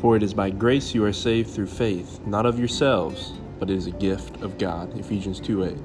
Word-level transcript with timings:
For 0.00 0.16
it 0.16 0.22
is 0.22 0.32
by 0.32 0.48
grace 0.48 0.94
you 0.94 1.04
are 1.04 1.12
saved 1.12 1.50
through 1.50 1.66
faith, 1.66 2.26
not 2.26 2.46
of 2.46 2.58
yourselves, 2.58 3.34
but 3.58 3.68
it 3.68 3.76
is 3.76 3.86
a 3.86 3.90
gift 3.90 4.40
of 4.40 4.56
God. 4.56 4.98
Ephesians 4.98 5.40
2 5.40 5.64
8. 5.64 5.76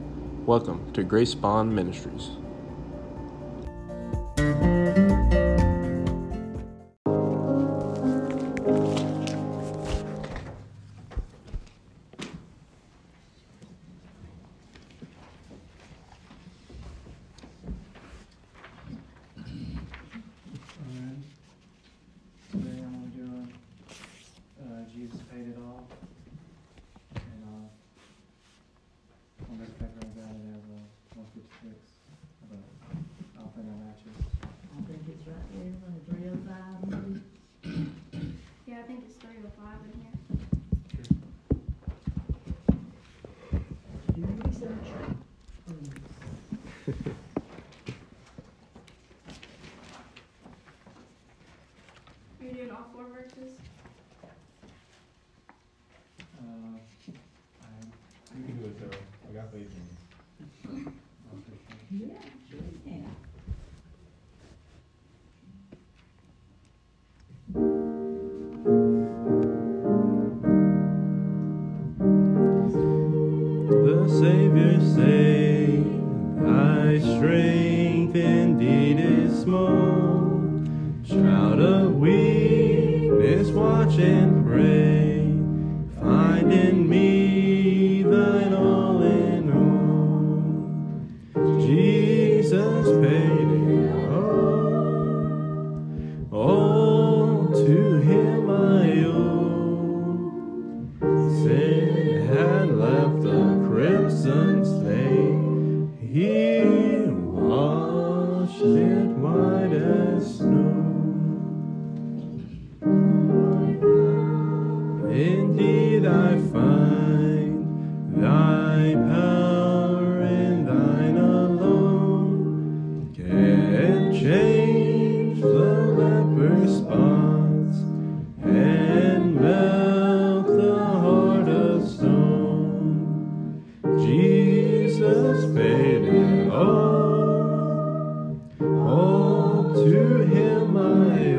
Welcome 0.45 0.89
to 0.93 1.03
Grace 1.03 1.35
Bond 1.35 1.75
Ministries. 1.75 2.44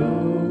know. 0.06 0.45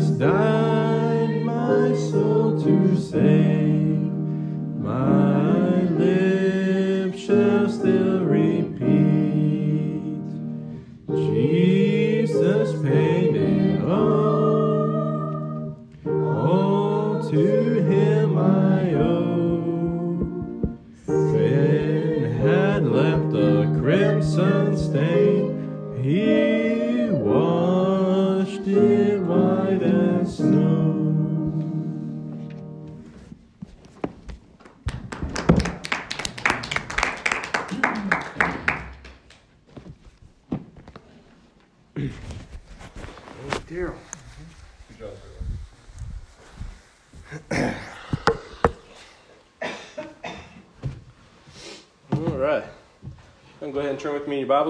Jesus 0.00 0.16
died 0.16 1.44
my 1.44 1.94
soul 1.94 2.58
to 2.62 2.96
save 2.96 4.00
my 4.80 5.39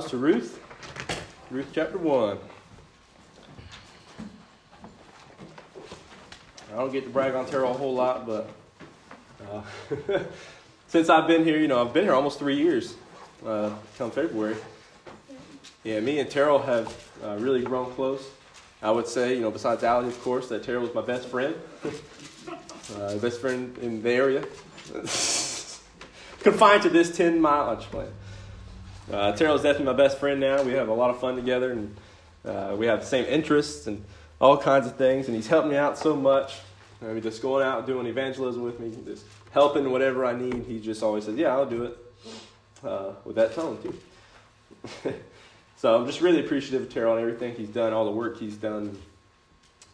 Bibles 0.00 0.10
to 0.12 0.16
Ruth, 0.16 0.58
Ruth 1.50 1.66
chapter 1.74 1.98
1. 1.98 2.38
I 6.72 6.74
don't 6.74 6.90
get 6.90 7.04
to 7.04 7.10
brag 7.10 7.34
on 7.34 7.44
Terrell 7.44 7.72
a 7.72 7.74
whole 7.74 7.92
lot, 7.92 8.26
but 8.26 8.48
uh, 9.52 9.60
since 10.86 11.10
I've 11.10 11.28
been 11.28 11.44
here, 11.44 11.58
you 11.58 11.68
know, 11.68 11.84
I've 11.86 11.92
been 11.92 12.04
here 12.04 12.14
almost 12.14 12.38
three 12.38 12.56
years 12.56 12.94
uh, 13.44 13.74
come 13.98 14.10
February. 14.10 14.56
Yeah, 15.84 16.00
me 16.00 16.18
and 16.18 16.30
Terrell 16.30 16.60
have 16.60 17.10
uh, 17.22 17.36
really 17.38 17.62
grown 17.62 17.92
close. 17.92 18.26
I 18.80 18.90
would 18.90 19.06
say, 19.06 19.34
you 19.34 19.42
know, 19.42 19.50
besides 19.50 19.84
Allie, 19.84 20.08
of 20.08 20.18
course, 20.22 20.48
that 20.48 20.62
Terrell 20.62 20.80
was 20.80 20.94
my 20.94 21.02
best 21.02 21.28
friend, 21.28 21.54
uh, 22.96 23.16
best 23.16 23.38
friend 23.38 23.76
in 23.82 24.02
the 24.02 24.12
area. 24.12 24.46
Confined 26.42 26.84
to 26.84 26.88
this 26.88 27.14
10 27.14 27.38
mile, 27.38 27.68
I'm 27.68 27.76
just 27.76 27.90
playing. 27.90 28.12
Uh, 29.12 29.32
Terrell's 29.32 29.62
definitely 29.62 29.86
my 29.86 29.92
best 29.92 30.18
friend 30.18 30.38
now. 30.38 30.62
We 30.62 30.72
have 30.72 30.88
a 30.88 30.94
lot 30.94 31.10
of 31.10 31.18
fun 31.18 31.34
together, 31.34 31.72
and 31.72 31.96
uh, 32.44 32.76
we 32.78 32.86
have 32.86 33.00
the 33.00 33.06
same 33.06 33.24
interests 33.24 33.88
and 33.88 34.04
all 34.40 34.56
kinds 34.56 34.86
of 34.86 34.96
things. 34.96 35.26
And 35.26 35.34
he's 35.34 35.48
helped 35.48 35.68
me 35.68 35.76
out 35.76 35.98
so 35.98 36.14
much. 36.14 36.58
I 37.02 37.06
mean, 37.06 37.22
just 37.22 37.42
going 37.42 37.66
out 37.66 37.86
doing 37.86 38.06
evangelism 38.06 38.62
with 38.62 38.78
me, 38.78 38.96
just 39.04 39.24
helping 39.50 39.90
whatever 39.90 40.24
I 40.24 40.32
need. 40.32 40.64
He 40.64 40.78
just 40.78 41.02
always 41.02 41.24
says, 41.24 41.34
"Yeah, 41.36 41.48
I'll 41.48 41.66
do 41.66 41.84
it," 41.84 41.98
uh, 42.84 43.12
with 43.24 43.34
that 43.34 43.52
tone 43.52 43.78
too. 43.82 45.12
so 45.76 45.96
I'm 45.96 46.06
just 46.06 46.20
really 46.20 46.44
appreciative 46.44 46.82
of 46.82 46.92
Terrell 46.92 47.16
and 47.16 47.20
everything 47.20 47.56
he's 47.56 47.68
done, 47.68 47.92
all 47.92 48.04
the 48.04 48.12
work 48.12 48.38
he's 48.38 48.56
done. 48.56 48.96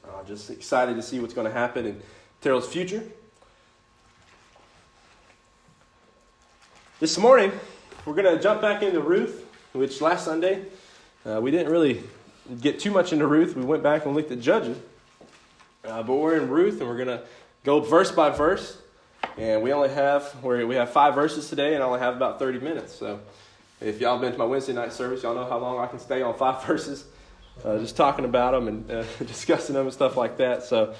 Uh, 0.04 0.22
just 0.24 0.50
excited 0.50 0.94
to 0.94 1.02
see 1.02 1.20
what's 1.20 1.34
going 1.34 1.46
to 1.46 1.52
happen 1.52 1.86
in 1.86 2.02
Terrell's 2.42 2.68
future. 2.68 3.02
This 7.00 7.18
morning, 7.18 7.52
we're 8.06 8.14
going 8.14 8.36
to 8.36 8.40
jump 8.40 8.60
back 8.60 8.82
into 8.84 9.00
Ruth, 9.00 9.44
which 9.72 10.00
last 10.00 10.24
Sunday 10.24 10.64
uh, 11.26 11.40
we 11.40 11.50
didn't 11.50 11.72
really 11.72 12.04
get 12.60 12.78
too 12.78 12.92
much 12.92 13.12
into 13.12 13.26
Ruth. 13.26 13.56
We 13.56 13.64
went 13.64 13.82
back 13.82 14.06
and 14.06 14.14
looked 14.14 14.30
at 14.30 14.40
Judges. 14.40 14.78
Uh, 15.84 16.04
but 16.04 16.14
we're 16.14 16.36
in 16.36 16.48
Ruth, 16.48 16.80
and 16.80 16.88
we're 16.88 16.96
going 16.96 17.18
to 17.18 17.22
go 17.64 17.80
verse 17.80 18.12
by 18.12 18.30
verse. 18.30 18.78
And 19.36 19.60
we 19.60 19.72
only 19.72 19.88
have 19.88 20.42
we 20.42 20.76
have 20.76 20.90
five 20.90 21.16
verses 21.16 21.48
today, 21.48 21.74
and 21.74 21.82
I 21.82 21.86
only 21.86 21.98
have 21.98 22.14
about 22.14 22.38
30 22.38 22.60
minutes. 22.60 22.94
So 22.94 23.18
if 23.80 24.00
y'all 24.00 24.18
been 24.18 24.32
to 24.32 24.38
my 24.38 24.44
Wednesday 24.44 24.72
night 24.72 24.92
service, 24.92 25.24
y'all 25.24 25.34
know 25.34 25.44
how 25.44 25.58
long 25.58 25.78
I 25.78 25.88
can 25.88 25.98
stay 25.98 26.22
on 26.22 26.34
five 26.34 26.64
verses, 26.66 27.04
uh, 27.64 27.78
just 27.78 27.96
talking 27.96 28.24
about 28.24 28.52
them 28.52 28.68
and 28.68 28.90
uh, 28.90 29.04
discussing 29.18 29.74
them 29.74 29.86
and 29.86 29.92
stuff 29.92 30.16
like 30.16 30.36
that. 30.36 30.62
So, 30.62 30.94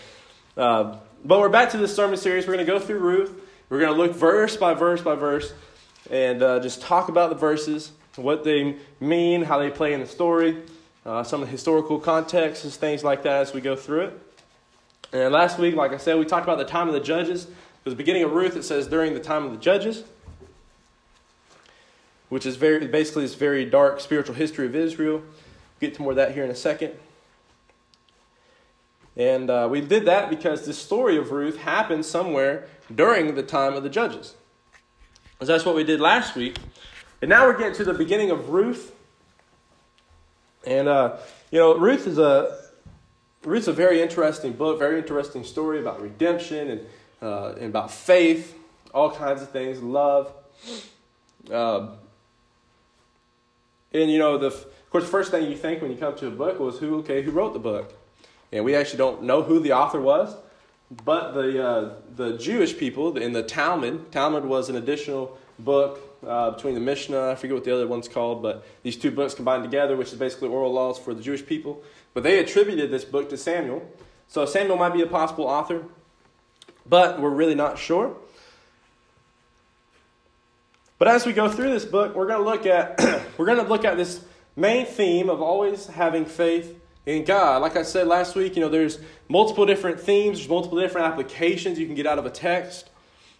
uh, 0.57 0.97
but 1.25 1.39
we're 1.39 1.49
back 1.51 1.71
to 1.71 1.79
this 1.79 1.95
sermon 1.95 2.17
series. 2.17 2.49
We're 2.49 2.55
going 2.55 2.67
to 2.67 2.73
go 2.73 2.81
through 2.81 2.99
Ruth. 2.99 3.33
We're 3.69 3.81
going 3.81 3.95
to 3.95 4.01
look 4.01 4.15
verse 4.15 4.57
by 4.57 4.75
verse 4.75 5.03
by 5.03 5.15
verse 5.15 5.53
and 6.11 6.43
uh, 6.43 6.61
just 6.61 6.83
talk 6.83 7.09
about 7.09 7.31
the 7.31 7.37
verses, 7.37 7.93
what 8.17 8.45
they 8.45 8.77
mean, 9.01 9.43
how 9.43 9.59
they 9.59 9.71
play 9.71 9.93
in 9.93 10.01
the 10.01 10.07
story, 10.07 10.63
uh, 11.05 11.23
some 11.23 11.43
of 11.43 11.49
the 11.49 11.53
historical 11.53 11.99
contexts, 11.99 12.77
things 12.77 13.05
like 13.05 13.23
that 13.23 13.43
as 13.43 13.53
we 13.53 13.61
go 13.61 13.77
through 13.77 14.03
it. 14.03 14.21
And 15.13 15.33
last 15.33 15.59
week, 15.59 15.77
like 15.77 15.93
I 15.93 15.99
said, 15.99 16.19
we 16.19 16.25
talked 16.25 16.45
about 16.45 16.59
the 16.59 16.65
time 16.65 16.89
of 16.89 16.95
the 16.95 17.01
judges. 17.01 17.47
The 17.85 17.95
beginning 17.95 18.25
of 18.25 18.33
Ruth, 18.33 18.57
it 18.57 18.65
says 18.65 18.89
during 18.89 19.15
the 19.15 19.21
time 19.21 19.45
of 19.45 19.53
the 19.53 19.59
judges, 19.59 20.03
which 22.29 22.45
is 22.45 22.57
very 22.57 22.89
basically 22.89 23.23
this 23.23 23.35
very 23.35 23.65
dark 23.65 24.01
spiritual 24.01 24.35
history 24.35 24.67
of 24.67 24.75
Israel. 24.75 25.19
We'll 25.19 25.25
get 25.81 25.95
to 25.95 26.03
more 26.03 26.11
of 26.11 26.17
that 26.17 26.33
here 26.33 26.43
in 26.43 26.51
a 26.51 26.57
second. 26.57 26.95
And 29.17 29.49
uh, 29.49 29.69
we 29.71 29.81
did 29.81 30.05
that 30.07 30.29
because 30.29 30.67
the 30.67 30.75
story 30.75 31.17
of 31.17 31.31
Ruth 31.31 31.59
happened 31.59 32.05
somewhere 32.05 32.67
during 32.93 33.35
the 33.35 33.43
time 33.43 33.75
of 33.75 33.83
the 33.83 33.89
judges. 33.89 34.35
Because 35.39 35.49
that's 35.49 35.65
what 35.65 35.75
we 35.75 35.85
did 35.85 36.01
last 36.01 36.35
week. 36.35 36.59
And 37.21 37.29
now 37.29 37.47
we're 37.47 37.57
getting 37.59 37.75
to 37.75 37.85
the 37.85 37.95
beginning 37.95 38.31
of 38.31 38.51
Ruth. 38.51 38.95
And, 40.67 40.89
uh, 40.89 41.17
you 41.51 41.59
know, 41.59 41.77
Ruth 41.77 42.07
is 42.07 42.19
a. 42.19 42.65
Ruth's 43.45 43.69
a 43.69 43.73
very 43.73 44.03
interesting 44.03 44.55
book, 44.55 44.77
very 44.77 44.99
interesting 44.99 45.45
story 45.45 45.79
about 45.79 46.03
redemption 46.03 46.69
and, 46.69 46.81
uh, 47.23 47.53
and 47.53 47.67
about 47.67 47.93
faith, 47.93 48.59
all 48.93 49.09
kinds 49.09 49.41
of 49.41 49.51
things, 49.51 49.81
love. 49.81 50.33
Um, 51.53 51.93
and 53.93 54.11
you 54.11 54.19
know, 54.19 54.37
the 54.37 54.49
of 54.49 54.91
course, 54.91 55.05
the 55.05 55.11
first 55.11 55.31
thing 55.31 55.51
you 55.51 55.57
think 55.57 55.83
when 55.83 55.91
you 55.91 55.97
come 55.97 56.17
to 56.17 56.27
a 56.27 56.31
book 56.31 56.59
was 56.59 56.79
who, 56.79 56.99
okay, 56.99 57.23
who 57.23 57.31
wrote 57.31 57.53
the 57.53 57.59
book? 57.59 57.93
And 58.53 58.65
we 58.65 58.75
actually 58.75 58.99
don't 58.99 59.25
know 59.25 59.43
who 59.43 59.61
the 59.61 59.73
author 59.73 60.01
was, 60.01 60.35
but 60.91 61.33
the 61.33 61.67
uh, 61.67 61.95
the 62.15 62.37
Jewish 62.39 62.77
people 62.77 63.17
in 63.17 63.33
the 63.33 63.43
Talmud. 63.43 64.13
Talmud 64.13 64.45
was 64.45 64.69
an 64.69 64.77
additional 64.77 65.37
book 65.59 66.01
uh, 66.27 66.51
between 66.53 66.75
the 66.75 66.81
Mishnah. 66.81 67.31
I 67.31 67.35
forget 67.35 67.55
what 67.55 67.65
the 67.65 67.75
other 67.75 67.87
one's 67.87 68.09
called, 68.09 68.43
but 68.43 68.65
these 68.83 68.97
two 68.97 69.11
books 69.11 69.35
combined 69.35 69.65
together, 69.65 69.97
which 69.97 70.13
is 70.13 70.19
basically 70.19 70.49
oral 70.49 70.73
laws 70.73 70.99
for 70.99 71.15
the 71.15 71.23
Jewish 71.23 71.45
people. 71.45 71.83
But 72.15 72.23
they 72.23 72.39
attributed 72.39 72.91
this 72.91 73.05
book 73.05 73.29
to 73.31 73.37
Samuel, 73.37 73.89
so 74.29 74.47
Samuel 74.47 74.77
might 74.77 74.93
be 74.93 75.03
a 75.03 75.07
possible 75.07 75.45
author, 75.45 75.85
but 76.89 77.21
we're 77.21 77.31
really 77.31 77.55
not 77.55 77.79
sure. 77.79 78.17
But 80.99 81.09
as 81.09 81.27
we 81.27 81.33
go 81.33 81.49
through 81.49 81.71
this 81.71 81.85
book, 81.85 82.15
we're 82.15 82.27
going 82.27 82.43
to 82.43 82.45
look 82.45 82.65
at 82.65 82.99
we're 83.39 83.47
going 83.47 83.59
to 83.59 83.69
look 83.69 83.85
at 83.85 83.97
this 83.97 84.25
main 84.55 84.87
theme 84.87 85.29
of 85.29 85.43
always 85.43 85.87
having 85.87 86.25
faith 86.25 86.75
in 87.07 87.25
God. 87.25 87.63
Like 87.63 87.77
I 87.77 87.83
said 87.83 88.09
last 88.09 88.35
week, 88.35 88.57
you 88.57 88.63
know, 88.63 88.69
there's 88.69 88.99
multiple 89.29 89.65
different 89.65 90.01
themes, 90.01 90.39
there's 90.39 90.49
multiple 90.49 90.79
different 90.79 91.07
applications 91.07 91.79
you 91.79 91.87
can 91.87 91.95
get 91.95 92.07
out 92.07 92.19
of 92.19 92.27
a 92.27 92.31
text. 92.31 92.91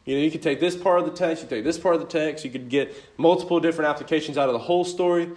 You 0.05 0.17
know, 0.17 0.23
you 0.23 0.31
can 0.31 0.41
take 0.41 0.61
this 0.61 0.77
part 0.77 1.01
of 1.01 1.05
the 1.05 1.13
text, 1.13 1.43
you 1.43 1.49
take 1.49 1.65
this 1.65 1.79
part 1.79 1.97
of 1.97 2.01
the 2.01 2.07
text, 2.07 2.45
you 2.45 2.51
could 2.51 2.69
get 2.69 2.95
multiple 3.19 3.59
different 3.59 3.91
applications 3.91 4.39
out 4.39 4.49
of 4.49 4.53
the 4.53 4.61
whole 4.61 4.85
story. 4.85 5.29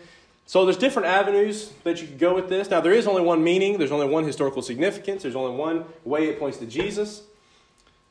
So 0.46 0.64
there's 0.64 0.78
different 0.78 1.08
avenues 1.08 1.72
that 1.84 2.02
you 2.02 2.08
could 2.08 2.20
go 2.20 2.36
with 2.36 2.50
this. 2.50 2.70
Now 2.70 2.80
there 2.80 2.94
is 2.94 3.08
only 3.08 3.24
one 3.24 3.44
meaning, 3.44 3.80
there's 3.80 3.92
only 3.92 4.08
one 4.08 4.24
historical 4.24 4.62
significance, 4.62 5.24
there's 5.24 5.36
only 5.36 5.58
one 5.58 5.86
way 6.06 6.28
it 6.28 6.40
points 6.40 6.58
to 6.60 6.68
Jesus. 6.68 7.24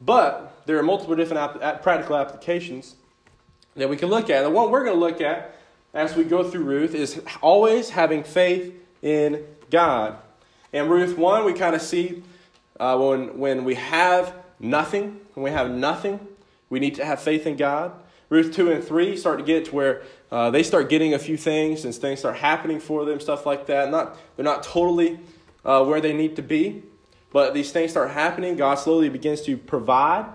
But 0.01 0.63
there 0.67 0.79
are 0.79 0.83
multiple 0.83 1.15
different 1.17 1.63
ap- 1.63 1.83
practical 1.83 2.17
applications 2.17 2.97
that 3.77 3.89
we 3.89 3.97
can 3.97 4.09
look 4.09 4.31
at. 4.31 4.43
The 4.43 4.51
one 4.51 4.71
we're 4.71 4.85
going 4.85 4.97
to 4.97 5.01
look 5.01 5.21
at 5.21 5.57
as 5.95 6.17
we 6.17 6.25
go 6.25 6.49
through 6.49 6.65
Ruth 6.65 6.95
is 6.95 7.21
always 7.41 7.91
having 7.91 8.23
faith 8.23 8.75
in 9.03 9.45
God. 9.71 10.19
In 10.73 10.89
Ruth 10.89 11.17
1, 11.17 11.45
we 11.45 11.53
kind 11.55 11.75
of 11.75 11.83
see 11.83 12.23
uh, 12.79 12.97
when, 12.99 13.39
when 13.39 13.65
we 13.65 13.75
have 13.75 14.35
nothing, 14.61 15.21
when 15.35 15.45
we 15.45 15.51
have 15.51 15.71
nothing, 15.71 16.21
we 16.71 16.81
need 16.81 16.95
to 16.97 17.05
have 17.05 17.21
faith 17.21 17.47
in 17.47 17.57
God. 17.57 17.93
Ruth 18.29 18.55
2 18.55 18.71
and 18.71 18.85
3 18.85 19.17
start 19.17 19.39
to 19.39 19.45
get 19.45 19.67
to 19.67 19.75
where 19.75 20.03
uh, 20.31 20.51
they 20.51 20.63
start 20.63 20.91
getting 20.91 21.15
a 21.15 21.19
few 21.19 21.37
things 21.37 21.85
and 21.85 21.95
things 21.95 22.19
start 22.19 22.37
happening 22.37 22.79
for 22.79 23.05
them, 23.05 23.21
stuff 23.21 23.47
like 23.47 23.67
that. 23.67 23.91
Not, 23.91 24.19
they're 24.37 24.45
not 24.45 24.63
totally 24.63 25.19
uh, 25.65 25.85
where 25.85 26.01
they 26.01 26.13
need 26.13 26.37
to 26.37 26.43
be, 26.43 26.83
but 27.33 27.55
these 27.55 27.73
things 27.73 27.93
start 27.93 28.11
happening. 28.11 28.57
God 28.57 28.75
slowly 28.75 29.09
begins 29.09 29.41
to 29.43 29.57
provide. 29.57 30.27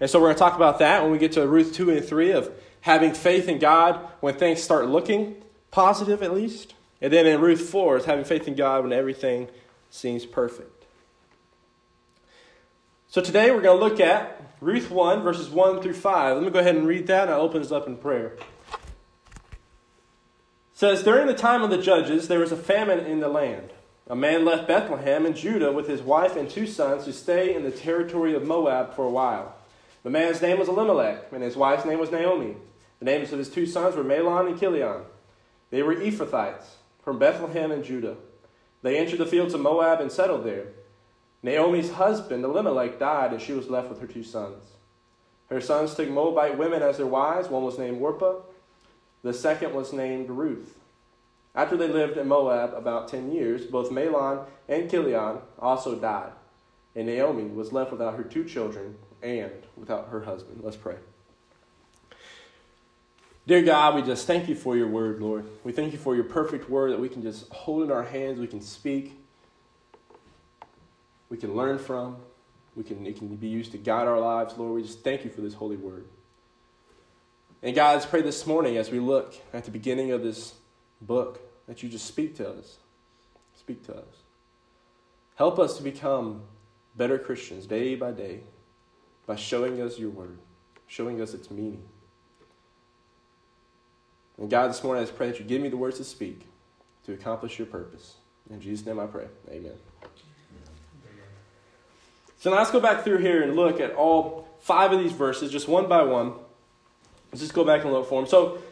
And 0.00 0.10
so 0.10 0.18
we're 0.18 0.26
going 0.26 0.36
to 0.36 0.40
talk 0.40 0.56
about 0.56 0.78
that 0.80 1.02
when 1.02 1.12
we 1.12 1.18
get 1.18 1.32
to 1.32 1.46
Ruth 1.46 1.72
2 1.72 1.90
and 1.90 2.04
3 2.04 2.32
of 2.32 2.52
having 2.82 3.12
faith 3.12 3.48
in 3.48 3.58
God 3.58 4.06
when 4.20 4.34
things 4.34 4.62
start 4.62 4.88
looking 4.88 5.36
positive, 5.70 6.22
at 6.22 6.34
least. 6.34 6.74
And 7.00 7.12
then 7.12 7.26
in 7.26 7.40
Ruth 7.40 7.62
4 7.62 7.98
is 7.98 8.04
having 8.04 8.24
faith 8.24 8.46
in 8.46 8.54
God 8.54 8.82
when 8.82 8.92
everything 8.92 9.48
seems 9.88 10.26
perfect. 10.26 10.84
So 13.08 13.20
today 13.20 13.50
we're 13.50 13.62
going 13.62 13.78
to 13.78 13.84
look 13.84 14.00
at 14.00 14.40
Ruth 14.60 14.90
1, 14.90 15.22
verses 15.22 15.48
1 15.48 15.80
through 15.82 15.94
5. 15.94 16.36
Let 16.36 16.44
me 16.44 16.50
go 16.50 16.60
ahead 16.60 16.76
and 16.76 16.86
read 16.86 17.06
that, 17.06 17.24
and 17.24 17.30
I'll 17.32 17.40
open 17.40 17.62
this 17.62 17.72
up 17.72 17.86
in 17.86 17.96
prayer. 17.96 18.36
It 18.36 18.44
says, 20.74 21.02
During 21.02 21.26
the 21.26 21.34
time 21.34 21.62
of 21.62 21.70
the 21.70 21.80
judges, 21.80 22.28
there 22.28 22.38
was 22.38 22.52
a 22.52 22.56
famine 22.56 23.00
in 23.00 23.20
the 23.20 23.28
land. 23.28 23.70
A 24.06 24.16
man 24.16 24.44
left 24.44 24.68
Bethlehem 24.68 25.24
in 25.24 25.34
Judah 25.34 25.72
with 25.72 25.88
his 25.88 26.02
wife 26.02 26.36
and 26.36 26.50
two 26.50 26.66
sons 26.66 27.04
to 27.04 27.12
stay 27.12 27.54
in 27.54 27.62
the 27.62 27.70
territory 27.70 28.34
of 28.34 28.44
Moab 28.44 28.94
for 28.94 29.04
a 29.04 29.10
while. 29.10 29.54
The 30.02 30.10
man's 30.10 30.42
name 30.42 30.58
was 30.58 30.68
Elimelech, 30.68 31.32
and 31.32 31.42
his 31.42 31.56
wife's 31.56 31.84
name 31.84 31.98
was 31.98 32.10
Naomi. 32.10 32.56
The 32.98 33.04
names 33.04 33.32
of 33.32 33.38
his 33.38 33.48
two 33.48 33.66
sons 33.66 33.96
were 33.96 34.04
Mahlon 34.04 34.48
and 34.48 34.58
Chilion. 34.58 35.02
They 35.70 35.82
were 35.82 35.94
Ephrathites 35.94 36.64
from 37.10 37.18
Bethlehem 37.18 37.72
in 37.72 37.82
Judah. 37.82 38.14
They 38.82 38.96
entered 38.96 39.18
the 39.18 39.26
fields 39.26 39.52
of 39.52 39.60
Moab 39.60 40.00
and 40.00 40.12
settled 40.12 40.44
there. 40.44 40.68
Naomi's 41.42 41.90
husband, 41.90 42.44
Elimelech, 42.44 43.00
died, 43.00 43.32
and 43.32 43.42
she 43.42 43.52
was 43.52 43.68
left 43.68 43.88
with 43.88 44.00
her 44.00 44.06
two 44.06 44.22
sons. 44.22 44.62
Her 45.48 45.60
sons 45.60 45.92
took 45.96 46.08
Moabite 46.08 46.56
women 46.56 46.82
as 46.82 46.98
their 46.98 47.08
wives. 47.08 47.48
One 47.48 47.64
was 47.64 47.80
named 47.80 48.00
Orpah, 48.00 48.42
the 49.24 49.34
second 49.34 49.74
was 49.74 49.92
named 49.92 50.30
Ruth. 50.30 50.78
After 51.52 51.76
they 51.76 51.88
lived 51.88 52.16
in 52.16 52.28
Moab 52.28 52.74
about 52.74 53.08
ten 53.08 53.32
years, 53.32 53.66
both 53.66 53.90
Mahlon 53.90 54.46
and 54.68 54.88
Chilion 54.88 55.38
also 55.58 55.96
died, 55.96 56.30
and 56.94 57.08
Naomi 57.08 57.42
was 57.42 57.72
left 57.72 57.90
without 57.90 58.14
her 58.18 58.22
two 58.22 58.44
children 58.44 58.98
and 59.20 59.50
without 59.76 60.10
her 60.10 60.20
husband. 60.20 60.60
Let's 60.62 60.76
pray. 60.76 60.94
Dear 63.50 63.62
God, 63.62 63.96
we 63.96 64.02
just 64.02 64.28
thank 64.28 64.48
you 64.48 64.54
for 64.54 64.76
your 64.76 64.86
word, 64.86 65.20
Lord. 65.20 65.44
We 65.64 65.72
thank 65.72 65.92
you 65.92 65.98
for 65.98 66.14
your 66.14 66.22
perfect 66.22 66.70
word 66.70 66.92
that 66.92 67.00
we 67.00 67.08
can 67.08 67.20
just 67.20 67.48
hold 67.48 67.82
in 67.82 67.90
our 67.90 68.04
hands, 68.04 68.38
we 68.38 68.46
can 68.46 68.60
speak, 68.60 69.18
we 71.28 71.36
can 71.36 71.56
learn 71.56 71.76
from, 71.76 72.18
we 72.76 72.84
can, 72.84 73.04
it 73.04 73.16
can 73.16 73.34
be 73.34 73.48
used 73.48 73.72
to 73.72 73.78
guide 73.78 74.06
our 74.06 74.20
lives, 74.20 74.56
Lord. 74.56 74.74
We 74.74 74.82
just 74.82 75.02
thank 75.02 75.24
you 75.24 75.30
for 75.30 75.40
this 75.40 75.54
holy 75.54 75.76
word. 75.76 76.04
And 77.60 77.74
God, 77.74 77.94
let's 77.94 78.06
pray 78.06 78.22
this 78.22 78.46
morning 78.46 78.76
as 78.76 78.92
we 78.92 79.00
look 79.00 79.34
at 79.52 79.64
the 79.64 79.72
beginning 79.72 80.12
of 80.12 80.22
this 80.22 80.54
book 81.02 81.40
that 81.66 81.82
you 81.82 81.88
just 81.88 82.06
speak 82.06 82.36
to 82.36 82.48
us. 82.48 82.76
Speak 83.56 83.84
to 83.86 83.96
us. 83.96 84.14
Help 85.34 85.58
us 85.58 85.76
to 85.76 85.82
become 85.82 86.42
better 86.94 87.18
Christians 87.18 87.66
day 87.66 87.96
by 87.96 88.12
day 88.12 88.42
by 89.26 89.34
showing 89.34 89.82
us 89.82 89.98
your 89.98 90.10
word, 90.10 90.38
showing 90.86 91.20
us 91.20 91.34
its 91.34 91.50
meaning. 91.50 91.82
And 94.40 94.48
God, 94.50 94.70
this 94.70 94.82
morning 94.82 95.02
I 95.02 95.04
just 95.04 95.16
pray 95.16 95.28
that 95.30 95.38
you 95.38 95.44
give 95.44 95.60
me 95.60 95.68
the 95.68 95.76
words 95.76 95.98
to 95.98 96.04
speak 96.04 96.46
to 97.04 97.12
accomplish 97.12 97.58
your 97.58 97.66
purpose. 97.66 98.14
In 98.48 98.60
Jesus' 98.60 98.84
name 98.86 98.98
I 98.98 99.06
pray. 99.06 99.26
Amen. 99.50 99.74
So 102.38 102.50
now 102.50 102.56
let's 102.56 102.70
go 102.70 102.80
back 102.80 103.04
through 103.04 103.18
here 103.18 103.42
and 103.42 103.54
look 103.54 103.80
at 103.80 103.94
all 103.94 104.48
five 104.60 104.92
of 104.92 104.98
these 104.98 105.12
verses, 105.12 105.52
just 105.52 105.68
one 105.68 105.88
by 105.88 106.02
one. 106.02 106.32
Let's 107.30 107.42
just 107.42 107.52
go 107.52 107.64
back 107.64 107.84
and 107.84 107.92
look 107.92 108.08
for 108.08 108.20
them. 108.20 108.28
So, 108.28 108.62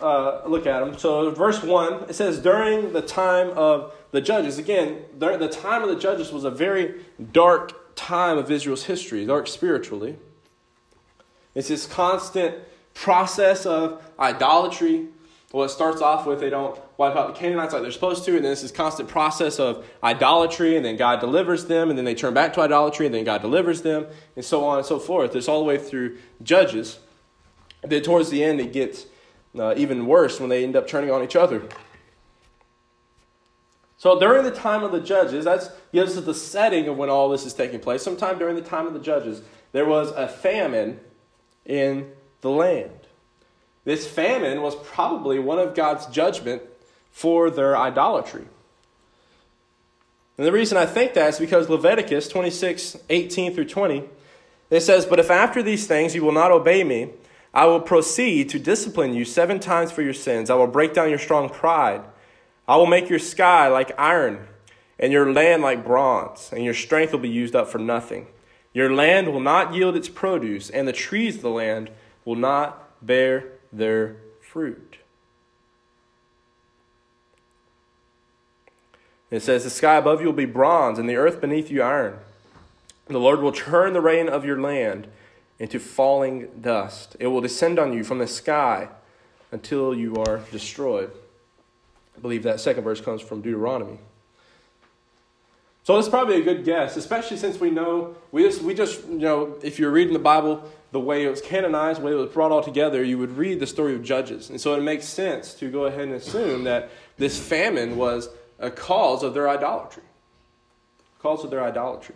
uh, 0.00 0.46
look 0.46 0.66
at 0.66 0.80
them. 0.80 0.98
So, 0.98 1.30
verse 1.30 1.62
1, 1.62 2.10
it 2.10 2.14
says, 2.14 2.38
During 2.38 2.92
the 2.92 3.00
time 3.00 3.50
of 3.56 3.94
the 4.10 4.20
judges, 4.20 4.58
again, 4.58 5.02
the 5.18 5.48
time 5.48 5.82
of 5.82 5.88
the 5.88 5.96
judges 5.96 6.30
was 6.30 6.44
a 6.44 6.50
very 6.50 7.00
dark 7.32 7.96
time 7.96 8.36
of 8.36 8.50
Israel's 8.50 8.84
history, 8.84 9.24
dark 9.24 9.48
spiritually. 9.48 10.16
It's 11.54 11.68
this 11.68 11.86
constant 11.86 12.56
process 12.96 13.66
of 13.66 14.02
idolatry. 14.18 15.06
Well, 15.52 15.64
it 15.64 15.68
starts 15.68 16.00
off 16.00 16.26
with 16.26 16.40
they 16.40 16.50
don't 16.50 16.80
wipe 16.96 17.14
out 17.14 17.32
the 17.32 17.38
Canaanites 17.38 17.72
like 17.72 17.82
they're 17.82 17.92
supposed 17.92 18.24
to, 18.24 18.34
and 18.34 18.44
then 18.44 18.52
it's 18.52 18.62
this 18.62 18.72
constant 18.72 19.08
process 19.08 19.60
of 19.60 19.86
idolatry, 20.02 20.76
and 20.76 20.84
then 20.84 20.96
God 20.96 21.20
delivers 21.20 21.66
them, 21.66 21.90
and 21.90 21.98
then 21.98 22.04
they 22.04 22.14
turn 22.14 22.34
back 22.34 22.54
to 22.54 22.62
idolatry, 22.62 23.06
and 23.06 23.14
then 23.14 23.24
God 23.24 23.42
delivers 23.42 23.82
them, 23.82 24.06
and 24.34 24.44
so 24.44 24.64
on 24.64 24.78
and 24.78 24.86
so 24.86 24.98
forth. 24.98 25.36
It's 25.36 25.46
all 25.46 25.60
the 25.60 25.66
way 25.66 25.78
through 25.78 26.18
Judges. 26.42 26.98
Then 27.82 28.02
towards 28.02 28.30
the 28.30 28.42
end, 28.42 28.60
it 28.60 28.72
gets 28.72 29.06
uh, 29.56 29.74
even 29.76 30.06
worse 30.06 30.40
when 30.40 30.48
they 30.48 30.64
end 30.64 30.74
up 30.74 30.88
turning 30.88 31.10
on 31.10 31.22
each 31.22 31.36
other. 31.36 31.68
So 33.98 34.18
during 34.18 34.42
the 34.42 34.50
time 34.50 34.82
of 34.82 34.92
the 34.92 35.00
judges, 35.00 35.44
that 35.44 35.70
gives 35.92 36.16
us 36.16 36.24
the 36.24 36.34
setting 36.34 36.88
of 36.88 36.96
when 36.96 37.08
all 37.08 37.28
this 37.28 37.46
is 37.46 37.54
taking 37.54 37.80
place. 37.80 38.02
Sometime 38.02 38.38
during 38.38 38.56
the 38.56 38.62
time 38.62 38.86
of 38.86 38.92
the 38.92 39.00
judges, 39.00 39.42
there 39.72 39.86
was 39.86 40.10
a 40.10 40.28
famine 40.28 41.00
in 41.64 42.10
the 42.40 42.50
land. 42.50 42.90
This 43.84 44.06
famine 44.06 44.62
was 44.62 44.74
probably 44.74 45.38
one 45.38 45.58
of 45.58 45.74
God's 45.74 46.06
judgment 46.06 46.62
for 47.12 47.50
their 47.50 47.76
idolatry. 47.76 48.46
And 50.36 50.46
the 50.46 50.52
reason 50.52 50.76
I 50.76 50.86
think 50.86 51.14
that 51.14 51.30
is 51.30 51.38
because 51.38 51.70
Leviticus 51.70 52.28
26, 52.28 52.98
18 53.08 53.54
through 53.54 53.64
20, 53.66 54.04
it 54.70 54.80
says, 54.80 55.06
But 55.06 55.20
if 55.20 55.30
after 55.30 55.62
these 55.62 55.86
things 55.86 56.14
you 56.14 56.24
will 56.24 56.32
not 56.32 56.50
obey 56.50 56.84
me, 56.84 57.10
I 57.54 57.64
will 57.66 57.80
proceed 57.80 58.50
to 58.50 58.58
discipline 58.58 59.14
you 59.14 59.24
seven 59.24 59.60
times 59.60 59.90
for 59.90 60.02
your 60.02 60.12
sins. 60.12 60.50
I 60.50 60.56
will 60.56 60.66
break 60.66 60.92
down 60.92 61.08
your 61.08 61.18
strong 61.18 61.48
pride. 61.48 62.02
I 62.68 62.76
will 62.76 62.86
make 62.86 63.08
your 63.08 63.18
sky 63.18 63.68
like 63.68 63.98
iron, 63.98 64.46
and 64.98 65.12
your 65.12 65.32
land 65.32 65.62
like 65.62 65.86
bronze, 65.86 66.50
and 66.52 66.64
your 66.64 66.74
strength 66.74 67.12
will 67.12 67.20
be 67.20 67.28
used 67.28 67.54
up 67.54 67.68
for 67.68 67.78
nothing. 67.78 68.26
Your 68.74 68.92
land 68.92 69.32
will 69.32 69.40
not 69.40 69.72
yield 69.72 69.96
its 69.96 70.08
produce, 70.08 70.68
and 70.68 70.86
the 70.86 70.92
trees 70.92 71.36
of 71.36 71.42
the 71.42 71.50
land 71.50 71.90
will 72.26 72.36
not 72.36 73.06
bear 73.06 73.52
their 73.72 74.16
fruit. 74.42 74.98
It 79.30 79.40
says, 79.40 79.64
The 79.64 79.70
sky 79.70 79.94
above 79.94 80.20
you 80.20 80.26
will 80.26 80.34
be 80.34 80.44
bronze, 80.44 80.98
and 80.98 81.08
the 81.08 81.16
earth 81.16 81.40
beneath 81.40 81.70
you 81.70 81.82
iron. 81.82 82.18
The 83.06 83.18
Lord 83.18 83.40
will 83.40 83.52
turn 83.52 83.94
the 83.94 84.00
rain 84.00 84.28
of 84.28 84.44
your 84.44 84.60
land 84.60 85.06
into 85.58 85.78
falling 85.78 86.48
dust. 86.60 87.16
It 87.18 87.28
will 87.28 87.40
descend 87.40 87.78
on 87.78 87.92
you 87.92 88.04
from 88.04 88.18
the 88.18 88.26
sky 88.26 88.88
until 89.52 89.94
you 89.94 90.16
are 90.16 90.40
destroyed. 90.50 91.10
I 92.16 92.20
believe 92.20 92.42
that 92.42 92.60
second 92.60 92.82
verse 92.82 93.00
comes 93.00 93.22
from 93.22 93.42
Deuteronomy. 93.42 93.98
So 95.84 95.94
that's 95.94 96.08
probably 96.08 96.40
a 96.40 96.42
good 96.42 96.64
guess, 96.64 96.96
especially 96.96 97.36
since 97.36 97.60
we 97.60 97.70
know 97.70 98.16
we 98.32 98.42
just 98.42 98.60
we 98.60 98.74
just 98.74 99.06
you 99.06 99.18
know 99.18 99.56
if 99.62 99.78
you're 99.78 99.92
reading 99.92 100.12
the 100.12 100.18
Bible 100.18 100.68
the 100.92 101.00
way 101.00 101.24
it 101.24 101.30
was 101.30 101.40
canonized, 101.40 102.00
the 102.00 102.04
way 102.04 102.12
it 102.12 102.16
was 102.16 102.30
brought 102.30 102.52
all 102.52 102.62
together, 102.62 103.02
you 103.02 103.18
would 103.18 103.36
read 103.36 103.60
the 103.60 103.66
story 103.66 103.94
of 103.94 104.02
Judges, 104.02 104.50
and 104.50 104.60
so 104.60 104.74
it 104.74 104.82
makes 104.82 105.06
sense 105.06 105.54
to 105.54 105.70
go 105.70 105.84
ahead 105.84 106.02
and 106.02 106.12
assume 106.12 106.64
that 106.64 106.90
this 107.16 107.38
famine 107.38 107.96
was 107.96 108.28
a 108.58 108.70
cause 108.70 109.22
of 109.22 109.34
their 109.34 109.48
idolatry, 109.48 110.02
cause 111.20 111.44
of 111.44 111.50
their 111.50 111.62
idolatry. 111.62 112.14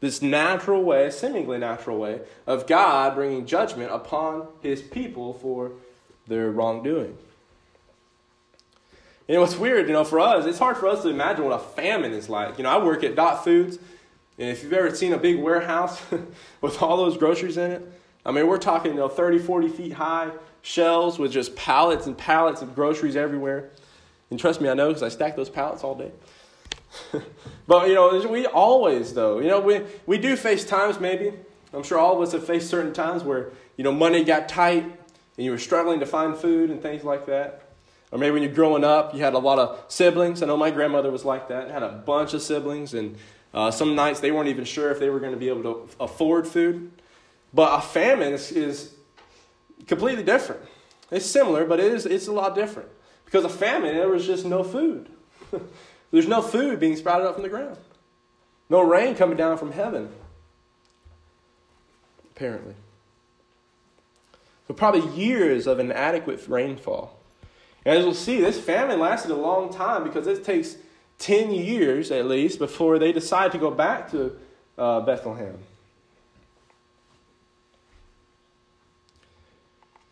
This 0.00 0.22
natural 0.22 0.82
way, 0.82 1.10
seemingly 1.10 1.58
natural 1.58 1.98
way, 1.98 2.20
of 2.46 2.66
God 2.68 3.16
bringing 3.16 3.46
judgment 3.46 3.90
upon 3.92 4.46
His 4.62 4.80
people 4.80 5.34
for 5.34 5.72
their 6.28 6.50
wrongdoing. 6.50 7.18
You 9.26 9.34
know, 9.34 9.40
what's 9.42 9.56
weird, 9.56 9.88
you 9.88 9.92
know, 9.92 10.04
for 10.04 10.20
us, 10.20 10.46
it's 10.46 10.58
hard 10.58 10.76
for 10.76 10.88
us 10.88 11.02
to 11.02 11.10
imagine 11.10 11.44
what 11.44 11.52
a 11.54 11.58
famine 11.58 12.12
is 12.12 12.30
like. 12.30 12.56
You 12.56 12.64
know, 12.64 12.70
I 12.70 12.82
work 12.82 13.04
at 13.04 13.14
Dot 13.14 13.44
Foods, 13.44 13.78
and 14.38 14.48
if 14.48 14.62
you've 14.62 14.72
ever 14.72 14.94
seen 14.94 15.12
a 15.12 15.18
big 15.18 15.38
warehouse 15.38 16.00
with 16.60 16.80
all 16.80 16.96
those 16.96 17.16
groceries 17.16 17.56
in 17.56 17.72
it, 17.72 17.92
I 18.24 18.30
mean, 18.30 18.46
we're 18.46 18.58
talking, 18.58 18.92
you 18.92 18.98
know, 18.98 19.08
30, 19.08 19.38
40 19.38 19.68
feet 19.68 19.92
high 19.92 20.30
shelves 20.62 21.18
with 21.18 21.32
just 21.32 21.56
pallets 21.56 22.06
and 22.06 22.16
pallets 22.16 22.62
of 22.62 22.74
groceries 22.74 23.16
everywhere. 23.16 23.70
And 24.30 24.38
trust 24.38 24.60
me, 24.60 24.68
I 24.68 24.74
know 24.74 24.88
because 24.88 25.02
I 25.02 25.08
stack 25.08 25.34
those 25.34 25.48
pallets 25.48 25.82
all 25.82 25.94
day. 25.94 26.12
but, 27.66 27.88
you 27.88 27.94
know, 27.94 28.26
we 28.28 28.46
always, 28.46 29.14
though, 29.14 29.40
you 29.40 29.48
know, 29.48 29.60
we, 29.60 29.80
we 30.06 30.18
do 30.18 30.36
face 30.36 30.64
times 30.64 31.00
maybe. 31.00 31.32
I'm 31.72 31.82
sure 31.82 31.98
all 31.98 32.16
of 32.16 32.22
us 32.22 32.32
have 32.32 32.46
faced 32.46 32.70
certain 32.70 32.92
times 32.92 33.24
where, 33.24 33.50
you 33.76 33.84
know, 33.84 33.92
money 33.92 34.24
got 34.24 34.48
tight 34.48 34.84
and 34.84 35.44
you 35.44 35.50
were 35.50 35.58
struggling 35.58 36.00
to 36.00 36.06
find 36.06 36.36
food 36.36 36.70
and 36.70 36.82
things 36.82 37.04
like 37.04 37.26
that. 37.26 37.62
Or 38.10 38.18
maybe 38.18 38.32
when 38.32 38.42
you're 38.42 38.52
growing 38.52 38.84
up, 38.84 39.14
you 39.14 39.20
had 39.20 39.34
a 39.34 39.38
lot 39.38 39.58
of 39.58 39.84
siblings. 39.88 40.42
I 40.42 40.46
know 40.46 40.56
my 40.56 40.70
grandmother 40.70 41.10
was 41.10 41.24
like 41.24 41.48
that, 41.48 41.70
had 41.70 41.82
a 41.82 41.90
bunch 41.90 42.32
of 42.32 42.40
siblings, 42.40 42.94
and 42.94 43.16
uh, 43.54 43.70
some 43.70 43.94
nights 43.94 44.20
they 44.20 44.30
weren't 44.30 44.48
even 44.48 44.64
sure 44.64 44.90
if 44.90 44.98
they 44.98 45.10
were 45.10 45.20
going 45.20 45.32
to 45.32 45.38
be 45.38 45.48
able 45.48 45.62
to 45.62 45.88
afford 46.00 46.46
food. 46.46 46.90
But 47.52 47.78
a 47.78 47.82
famine 47.82 48.34
is, 48.34 48.52
is 48.52 48.94
completely 49.86 50.22
different. 50.22 50.62
It's 51.10 51.24
similar, 51.24 51.64
but 51.64 51.80
it 51.80 51.92
is, 51.92 52.04
it's 52.06 52.26
a 52.26 52.32
lot 52.32 52.54
different. 52.54 52.88
Because 53.24 53.44
a 53.44 53.48
famine, 53.48 53.94
there 53.94 54.08
was 54.08 54.26
just 54.26 54.44
no 54.44 54.62
food. 54.62 55.08
There's 56.10 56.28
no 56.28 56.42
food 56.42 56.80
being 56.80 56.96
sprouted 56.96 57.26
up 57.26 57.34
from 57.34 57.42
the 57.42 57.48
ground, 57.48 57.76
no 58.70 58.80
rain 58.80 59.14
coming 59.14 59.36
down 59.36 59.58
from 59.58 59.72
heaven, 59.72 60.10
apparently. 62.34 62.74
So, 64.66 64.74
probably 64.74 65.06
years 65.14 65.66
of 65.66 65.78
inadequate 65.78 66.46
rainfall. 66.48 67.18
And 67.84 67.98
as 67.98 68.04
we'll 68.04 68.14
see, 68.14 68.40
this 68.40 68.60
famine 68.60 69.00
lasted 69.00 69.30
a 69.30 69.36
long 69.36 69.72
time 69.72 70.04
because 70.04 70.26
it 70.26 70.44
takes 70.44 70.76
10 71.18 71.52
years 71.52 72.10
at 72.10 72.26
least 72.26 72.58
before 72.58 72.98
they 72.98 73.12
decide 73.12 73.52
to 73.52 73.58
go 73.58 73.70
back 73.70 74.10
to 74.10 74.36
uh, 74.76 75.00
Bethlehem. 75.00 75.58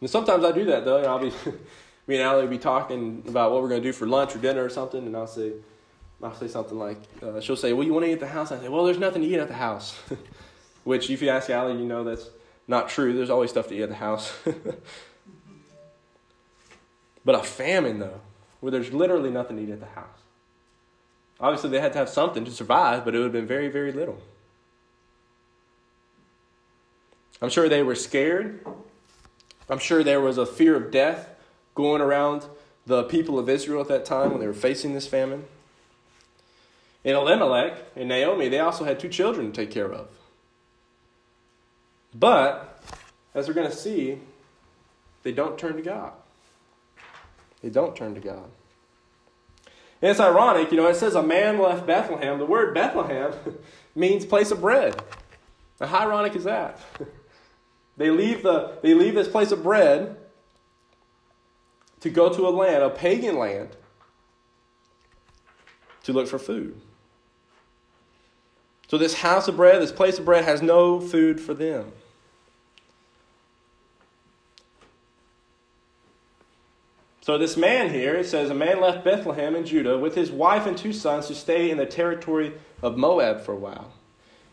And 0.00 0.10
sometimes 0.10 0.44
I 0.44 0.52
do 0.52 0.64
that 0.66 0.84
though. 0.84 0.98
and 0.98 1.06
I'll 1.06 1.18
be, 1.18 1.32
me 2.06 2.16
and 2.16 2.22
Allie 2.22 2.42
will 2.42 2.50
be 2.50 2.58
talking 2.58 3.22
about 3.28 3.52
what 3.52 3.62
we're 3.62 3.68
going 3.68 3.82
to 3.82 3.88
do 3.88 3.92
for 3.92 4.06
lunch 4.06 4.34
or 4.34 4.38
dinner 4.38 4.64
or 4.64 4.68
something, 4.68 5.04
and 5.06 5.16
I'll 5.16 5.26
say, 5.26 5.52
I'll 6.22 6.34
say 6.34 6.48
something 6.48 6.78
like, 6.78 6.98
uh, 7.22 7.40
she'll 7.40 7.56
say, 7.56 7.72
"Well, 7.72 7.86
you 7.86 7.92
want 7.92 8.06
to 8.06 8.10
eat 8.10 8.14
at 8.14 8.20
the 8.20 8.26
house?" 8.26 8.50
I 8.50 8.58
say, 8.58 8.68
"Well, 8.68 8.84
there's 8.84 8.98
nothing 8.98 9.22
to 9.22 9.28
eat 9.28 9.38
at 9.38 9.48
the 9.48 9.54
house." 9.54 9.98
Which, 10.84 11.10
if 11.10 11.20
you 11.20 11.28
ask 11.28 11.50
Allie, 11.50 11.78
you 11.78 11.84
know 11.84 12.04
that's 12.04 12.30
not 12.66 12.88
true. 12.88 13.12
There's 13.12 13.28
always 13.28 13.50
stuff 13.50 13.68
to 13.68 13.74
eat 13.74 13.82
at 13.82 13.88
the 13.88 13.96
house. 13.96 14.32
But 17.26 17.34
a 17.34 17.42
famine, 17.42 17.98
though, 17.98 18.20
where 18.60 18.70
there's 18.70 18.92
literally 18.92 19.30
nothing 19.30 19.56
to 19.56 19.62
eat 19.64 19.70
at 19.70 19.80
the 19.80 19.86
house. 19.86 20.06
Obviously, 21.38 21.70
they 21.70 21.80
had 21.80 21.92
to 21.92 21.98
have 21.98 22.08
something 22.08 22.44
to 22.44 22.50
survive, 22.50 23.04
but 23.04 23.14
it 23.14 23.18
would 23.18 23.24
have 23.24 23.32
been 23.32 23.46
very, 23.46 23.68
very 23.68 23.92
little. 23.92 24.18
I'm 27.42 27.50
sure 27.50 27.68
they 27.68 27.82
were 27.82 27.94
scared. 27.94 28.64
I'm 29.68 29.78
sure 29.78 30.02
there 30.02 30.20
was 30.20 30.38
a 30.38 30.46
fear 30.46 30.76
of 30.76 30.90
death 30.90 31.28
going 31.74 32.00
around 32.00 32.46
the 32.86 33.02
people 33.04 33.38
of 33.38 33.48
Israel 33.48 33.80
at 33.80 33.88
that 33.88 34.04
time 34.04 34.30
when 34.30 34.40
they 34.40 34.46
were 34.46 34.54
facing 34.54 34.94
this 34.94 35.06
famine. 35.06 35.44
And 37.04 37.14
Elimelech 37.14 37.76
and 37.94 38.08
Naomi, 38.08 38.48
they 38.48 38.60
also 38.60 38.84
had 38.84 38.98
two 38.98 39.08
children 39.08 39.52
to 39.52 39.52
take 39.52 39.70
care 39.70 39.92
of. 39.92 40.08
But, 42.14 42.82
as 43.34 43.46
we're 43.46 43.54
going 43.54 43.70
to 43.70 43.76
see, 43.76 44.20
they 45.22 45.32
don't 45.32 45.58
turn 45.58 45.76
to 45.76 45.82
God. 45.82 46.12
They 47.62 47.68
don't 47.68 47.94
turn 47.94 48.14
to 48.14 48.20
God. 48.20 48.48
It's 50.02 50.20
ironic, 50.20 50.70
you 50.70 50.76
know, 50.76 50.86
it 50.86 50.96
says 50.96 51.14
a 51.14 51.22
man 51.22 51.58
left 51.58 51.86
Bethlehem. 51.86 52.38
The 52.38 52.46
word 52.46 52.74
Bethlehem 52.74 53.32
means 53.94 54.26
place 54.26 54.50
of 54.50 54.60
bread. 54.60 55.00
Now, 55.80 55.86
how 55.86 56.06
ironic 56.06 56.36
is 56.36 56.44
that? 56.44 56.80
they, 57.96 58.10
leave 58.10 58.42
the, 58.42 58.78
they 58.82 58.94
leave 58.94 59.14
this 59.14 59.28
place 59.28 59.52
of 59.52 59.62
bread 59.62 60.16
to 62.00 62.10
go 62.10 62.32
to 62.32 62.46
a 62.46 62.50
land, 62.50 62.82
a 62.82 62.90
pagan 62.90 63.38
land, 63.38 63.70
to 66.02 66.12
look 66.12 66.28
for 66.28 66.38
food. 66.38 66.80
So, 68.88 68.98
this 68.98 69.14
house 69.14 69.48
of 69.48 69.56
bread, 69.56 69.82
this 69.82 69.90
place 69.90 70.18
of 70.18 70.24
bread, 70.24 70.44
has 70.44 70.62
no 70.62 71.00
food 71.00 71.40
for 71.40 71.54
them. 71.54 71.92
So, 77.26 77.36
this 77.38 77.56
man 77.56 77.92
here, 77.92 78.14
it 78.14 78.26
says, 78.26 78.50
a 78.50 78.54
man 78.54 78.80
left 78.80 79.04
Bethlehem 79.04 79.56
in 79.56 79.66
Judah 79.66 79.98
with 79.98 80.14
his 80.14 80.30
wife 80.30 80.64
and 80.64 80.78
two 80.78 80.92
sons 80.92 81.26
to 81.26 81.34
stay 81.34 81.72
in 81.72 81.76
the 81.76 81.84
territory 81.84 82.52
of 82.82 82.96
Moab 82.96 83.40
for 83.40 83.50
a 83.50 83.56
while. 83.56 83.92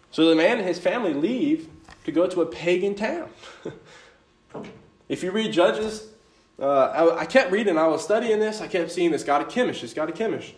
So, 0.10 0.28
the 0.28 0.34
man 0.34 0.58
and 0.58 0.68
his 0.68 0.80
family 0.80 1.14
leave 1.14 1.70
to 2.06 2.12
go 2.12 2.26
to 2.26 2.42
a 2.42 2.48
pagan 2.48 2.96
town. 2.96 3.30
if 5.08 5.22
you 5.22 5.30
read 5.30 5.54
Judges, 5.54 6.08
uh, 6.58 6.66
I, 6.66 7.20
I, 7.20 7.26
kept 7.28 7.52
reading, 7.52 7.78
I 7.78 7.86
was 7.86 8.04
studying 8.04 8.40
this, 8.40 8.60
I 8.60 8.66
kept 8.66 8.92
seeing 8.92 9.12
this 9.12 9.24
God 9.24 9.44
of 9.44 9.50
Chemish, 9.50 9.82
this 9.82 9.94
God 9.94 10.10
of 10.10 10.16
Chemish. 10.16 10.56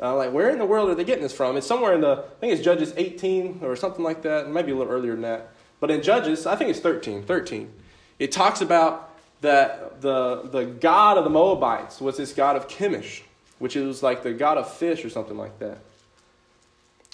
Uh, 0.00 0.16
like, 0.16 0.32
where 0.32 0.48
in 0.48 0.58
the 0.58 0.64
world 0.64 0.88
are 0.88 0.94
they 0.94 1.04
getting 1.04 1.22
this 1.22 1.34
from? 1.34 1.58
It's 1.58 1.66
somewhere 1.66 1.92
in 1.92 2.00
the, 2.00 2.24
I 2.24 2.40
think 2.40 2.54
it's 2.54 2.62
Judges 2.62 2.94
18 2.96 3.60
or 3.62 3.76
something 3.76 4.02
like 4.02 4.22
that, 4.22 4.48
maybe 4.48 4.72
a 4.72 4.76
little 4.76 4.90
earlier 4.90 5.12
than 5.12 5.22
that. 5.24 5.50
But 5.78 5.90
in 5.90 6.00
Judges, 6.00 6.46
I 6.46 6.56
think 6.56 6.70
it's 6.70 6.80
13, 6.80 7.22
13. 7.22 7.70
it 8.18 8.32
talks 8.32 8.62
about 8.62 9.09
that 9.40 10.00
the, 10.00 10.42
the 10.50 10.64
god 10.64 11.18
of 11.18 11.24
the 11.24 11.30
Moabites 11.30 12.00
was 12.00 12.16
this 12.16 12.32
god 12.32 12.56
of 12.56 12.68
Chemish, 12.68 13.22
which 13.58 13.76
is 13.76 14.02
like 14.02 14.22
the 14.22 14.32
god 14.32 14.58
of 14.58 14.72
fish 14.72 15.04
or 15.04 15.10
something 15.10 15.36
like 15.36 15.58
that. 15.58 15.78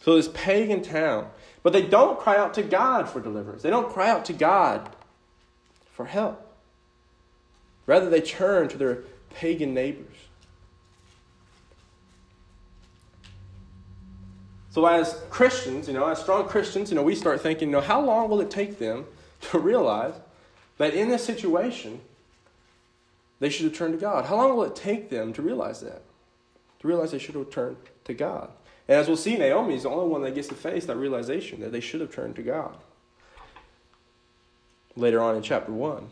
So 0.03 0.17
this 0.17 0.29
pagan 0.33 0.83
town. 0.83 1.29
But 1.67 1.73
they 1.73 1.83
don't 1.83 2.17
cry 2.17 2.37
out 2.37 2.55
to 2.55 2.63
God 2.63 3.09
for 3.09 3.21
deliverance. 3.21 3.63
They 3.63 3.71
don't 3.71 3.93
cry 3.93 4.09
out 4.09 4.27
to 4.27 4.33
God 4.33 4.89
for 5.91 6.07
help. 6.07 6.41
Rather, 7.87 8.09
they 8.09 8.21
turn 8.21 8.69
to 8.69 8.79
their 8.79 8.99
pagan 9.35 9.75
neighbors. 9.75 10.15
So, 14.71 14.87
as 14.87 15.21
Christians, 15.29 15.89
you 15.89 15.95
know, 15.95 16.07
as 16.07 16.21
strong 16.21 16.47
Christians, 16.47 16.91
you 16.91 16.95
know, 16.95 17.03
we 17.03 17.17
start 17.17 17.41
thinking, 17.41 17.69
you 17.69 17.73
know, 17.73 17.81
how 17.81 18.01
long 18.01 18.29
will 18.29 18.41
it 18.41 18.51
take 18.51 18.79
them 18.79 19.05
to 19.51 19.59
realize 19.59 20.15
that 20.79 20.95
in 20.95 21.09
this 21.09 21.25
situation, 21.25 22.01
they 23.39 23.49
should 23.49 23.65
have 23.65 23.75
turned 23.75 23.95
to 23.95 24.01
God? 24.01 24.27
How 24.27 24.37
long 24.37 24.57
will 24.57 24.65
it 24.65 24.77
take 24.77 25.11
them 25.11 25.33
to 25.35 25.43
realize 25.43 25.81
that? 25.81 26.03
To 26.81 26.89
realize 26.89 27.13
they 27.13 27.19
should 27.19 27.35
have 27.35 27.51
turned 27.51 27.77
to 28.05 28.15
God. 28.15 28.51
And 28.89 28.99
as 28.99 29.09
we'll 29.09 29.17
see, 29.17 29.37
Naomi 29.37 29.75
is 29.75 29.83
the 29.83 29.91
only 29.91 30.09
one 30.09 30.23
that 30.23 30.35
gets 30.35 30.49
to 30.49 30.55
face 30.55 30.87
that 30.87 30.97
realization 30.97 31.61
that 31.61 31.73
they 31.73 31.81
should 31.81 32.01
have 32.01 32.15
turned 32.15 32.37
to 32.37 32.43
God. 32.43 32.77
Later 34.95 35.21
on 35.21 35.37
in 35.37 35.43
chapter 35.43 35.73
1. 35.73 36.09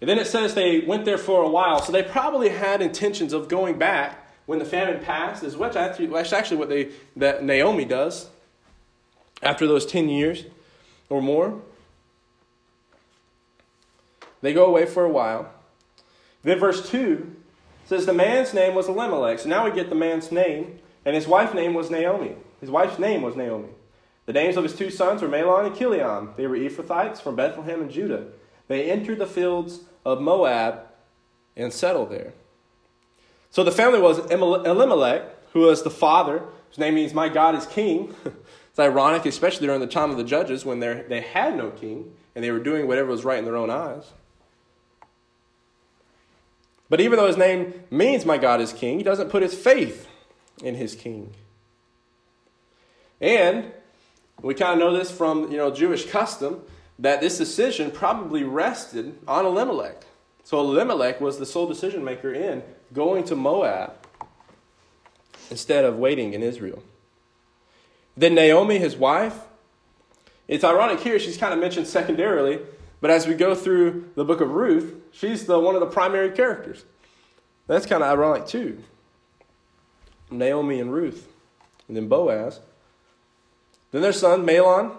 And 0.00 0.10
then 0.10 0.18
it 0.18 0.26
says 0.26 0.54
they 0.54 0.80
went 0.80 1.04
there 1.04 1.18
for 1.18 1.42
a 1.42 1.48
while, 1.48 1.80
so 1.80 1.92
they 1.92 2.02
probably 2.02 2.50
had 2.50 2.82
intentions 2.82 3.32
of 3.32 3.48
going 3.48 3.78
back 3.78 4.26
when 4.46 4.58
the 4.58 4.64
famine 4.64 5.02
passed, 5.02 5.42
is 5.42 5.56
what 5.56 5.72
that's 5.72 6.32
actually 6.32 6.56
what 6.56 6.68
they, 6.68 6.90
that 7.16 7.42
Naomi 7.42 7.84
does 7.84 8.28
after 9.42 9.66
those 9.66 9.84
10 9.86 10.08
years 10.08 10.44
or 11.08 11.20
more. 11.20 11.60
They 14.40 14.52
go 14.52 14.66
away 14.66 14.86
for 14.86 15.04
a 15.04 15.10
while. 15.10 15.50
Then 16.42 16.58
verse 16.58 16.88
2 16.88 17.34
says 17.86 18.06
the 18.06 18.12
man's 18.12 18.52
name 18.52 18.74
was 18.74 18.88
Elimelech. 18.88 19.38
So 19.38 19.48
now 19.48 19.64
we 19.64 19.70
get 19.72 19.88
the 19.88 19.94
man's 19.94 20.32
name, 20.32 20.78
and 21.04 21.14
his 21.14 21.26
wife's 21.26 21.54
name 21.54 21.74
was 21.74 21.90
Naomi. 21.90 22.34
His 22.60 22.70
wife's 22.70 22.98
name 22.98 23.22
was 23.22 23.36
Naomi. 23.36 23.68
The 24.26 24.32
names 24.32 24.56
of 24.56 24.64
his 24.64 24.74
two 24.74 24.90
sons 24.90 25.22
were 25.22 25.28
Mahlon 25.28 25.66
and 25.66 25.76
Chilion. 25.76 26.30
They 26.36 26.46
were 26.46 26.56
Ephrathites 26.56 27.20
from 27.20 27.36
Bethlehem 27.36 27.80
and 27.80 27.90
Judah. 27.90 28.26
They 28.66 28.90
entered 28.90 29.18
the 29.18 29.26
fields 29.26 29.80
of 30.04 30.20
Moab 30.20 30.80
and 31.56 31.72
settled 31.72 32.10
there. 32.10 32.32
So 33.50 33.62
the 33.62 33.72
family 33.72 34.00
was 34.00 34.18
Elimelech, 34.30 35.52
who 35.52 35.60
was 35.60 35.82
the 35.82 35.90
father, 35.90 36.42
whose 36.68 36.78
name 36.78 36.96
means 36.96 37.14
my 37.14 37.28
God 37.28 37.54
is 37.54 37.66
king. 37.66 38.14
it's 38.70 38.78
ironic, 38.78 39.24
especially 39.24 39.68
during 39.68 39.80
the 39.80 39.86
time 39.86 40.10
of 40.10 40.16
the 40.16 40.24
judges 40.24 40.64
when 40.64 40.80
they 40.80 41.20
had 41.20 41.56
no 41.56 41.70
king 41.70 42.12
and 42.34 42.44
they 42.44 42.50
were 42.50 42.58
doing 42.58 42.86
whatever 42.86 43.10
was 43.10 43.24
right 43.24 43.38
in 43.38 43.44
their 43.44 43.56
own 43.56 43.70
eyes. 43.70 44.12
But 46.88 47.00
even 47.00 47.18
though 47.18 47.26
his 47.26 47.36
name 47.36 47.84
means 47.90 48.24
my 48.24 48.38
God 48.38 48.60
is 48.60 48.72
king, 48.72 48.98
he 48.98 49.04
doesn't 49.04 49.30
put 49.30 49.42
his 49.42 49.54
faith 49.54 50.08
in 50.62 50.74
his 50.74 50.94
king. 50.94 51.34
And 53.20 53.72
we 54.42 54.54
kind 54.54 54.74
of 54.74 54.78
know 54.78 54.96
this 54.96 55.10
from 55.10 55.50
you 55.50 55.56
know 55.56 55.70
Jewish 55.70 56.06
custom 56.06 56.62
that 56.98 57.20
this 57.20 57.38
decision 57.38 57.90
probably 57.90 58.44
rested 58.44 59.18
on 59.26 59.44
Elimelech. 59.44 60.04
So 60.44 60.60
Elimelech 60.60 61.20
was 61.20 61.38
the 61.38 61.46
sole 61.46 61.66
decision 61.66 62.04
maker 62.04 62.32
in 62.32 62.62
going 62.92 63.24
to 63.24 63.36
Moab 63.36 63.94
instead 65.50 65.84
of 65.84 65.96
waiting 65.96 66.34
in 66.34 66.42
Israel. 66.42 66.82
Then 68.16 68.34
Naomi, 68.34 68.78
his 68.78 68.96
wife, 68.96 69.40
it's 70.48 70.64
ironic 70.64 71.00
here, 71.00 71.18
she's 71.18 71.36
kind 71.36 71.52
of 71.52 71.60
mentioned 71.60 71.86
secondarily, 71.86 72.60
but 73.00 73.10
as 73.10 73.26
we 73.26 73.34
go 73.34 73.54
through 73.54 74.10
the 74.14 74.24
book 74.24 74.40
of 74.40 74.50
Ruth, 74.50 74.94
she's 75.12 75.46
the, 75.46 75.58
one 75.58 75.74
of 75.74 75.80
the 75.80 75.86
primary 75.86 76.30
characters. 76.30 76.84
That's 77.66 77.86
kind 77.86 78.02
of 78.02 78.10
ironic 78.10 78.46
too. 78.46 78.82
Naomi 80.30 80.80
and 80.80 80.92
Ruth, 80.92 81.28
and 81.88 81.96
then 81.96 82.08
Boaz. 82.08 82.60
Then 83.92 84.02
their 84.02 84.12
son, 84.12 84.44
Mahlon, 84.44 84.96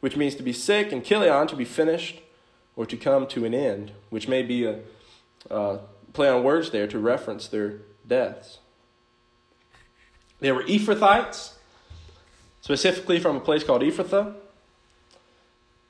which 0.00 0.16
means 0.16 0.34
to 0.36 0.42
be 0.42 0.52
sick, 0.52 0.92
and 0.92 1.04
Chilion, 1.04 1.46
to 1.48 1.56
be 1.56 1.64
finished 1.64 2.20
or 2.76 2.86
to 2.86 2.96
come 2.96 3.26
to 3.28 3.44
an 3.44 3.54
end, 3.54 3.92
which 4.10 4.28
may 4.28 4.42
be 4.42 4.64
a, 4.64 4.80
a 5.50 5.80
play 6.12 6.28
on 6.28 6.42
words 6.42 6.70
there 6.70 6.86
to 6.86 6.98
reference 6.98 7.48
their 7.48 7.78
deaths. 8.06 8.58
They 10.40 10.52
were 10.52 10.62
Ephrathites, 10.64 11.52
specifically 12.60 13.20
from 13.20 13.36
a 13.36 13.40
place 13.40 13.62
called 13.62 13.82
Ephrathah. 13.82 14.34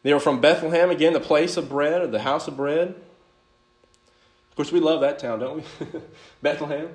They 0.02 0.14
were 0.14 0.20
from 0.20 0.40
Bethlehem, 0.40 0.90
again, 0.90 1.12
the 1.12 1.20
place 1.20 1.56
of 1.56 1.68
bread, 1.68 2.02
or 2.02 2.06
the 2.06 2.22
house 2.22 2.48
of 2.48 2.56
bread. 2.56 2.88
Of 2.88 4.56
course, 4.56 4.72
we 4.72 4.80
love 4.80 5.02
that 5.02 5.18
town, 5.18 5.40
don't 5.40 5.56
we? 5.56 6.00
Bethlehem. 6.42 6.88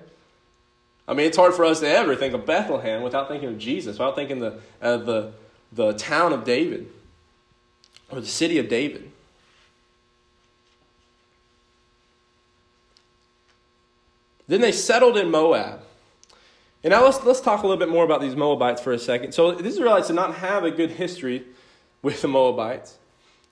I 1.08 1.14
mean, 1.14 1.28
it's 1.28 1.38
hard 1.38 1.54
for 1.54 1.66
us 1.66 1.82
to 1.82 1.90
ever 1.90 2.16
think 2.16 2.34
of 2.34 2.46
Bethlehem 2.46 3.04
without 3.04 3.28
thinking 3.28 3.50
of 3.50 3.60
Jesus, 3.60 4.00
without 4.00 4.16
thinking 4.16 4.40
the, 4.40 4.60
uh, 4.82 4.98
the, 4.98 5.34
the 5.72 5.94
town 5.94 6.34
of 6.34 6.44
David 6.44 6.90
or 8.10 8.20
the 8.20 8.28
city 8.28 8.58
of 8.58 8.68
David. 8.68 9.12
Then 14.48 14.62
they 14.62 14.72
settled 14.72 15.18
in 15.18 15.30
Moab. 15.30 15.82
And 16.84 16.92
now 16.92 17.04
let's, 17.04 17.24
let's 17.24 17.42
talk 17.42 17.64
a 17.64 17.68
little 17.68 17.80
bit 17.80 17.90
more 17.90 18.06
about 18.06 18.22
these 18.22 18.36
Moabites 18.36 18.82
for 18.82 18.94
a 18.94 19.00
second. 19.00 19.34
So, 19.34 19.52
the 19.52 19.66
Israelites 19.66 20.08
did 20.08 20.14
not 20.14 20.36
have 20.36 20.64
a 20.64 20.70
good 20.70 20.92
history 20.92 21.44
with 22.06 22.22
the 22.22 22.28
Moabites. 22.28 23.00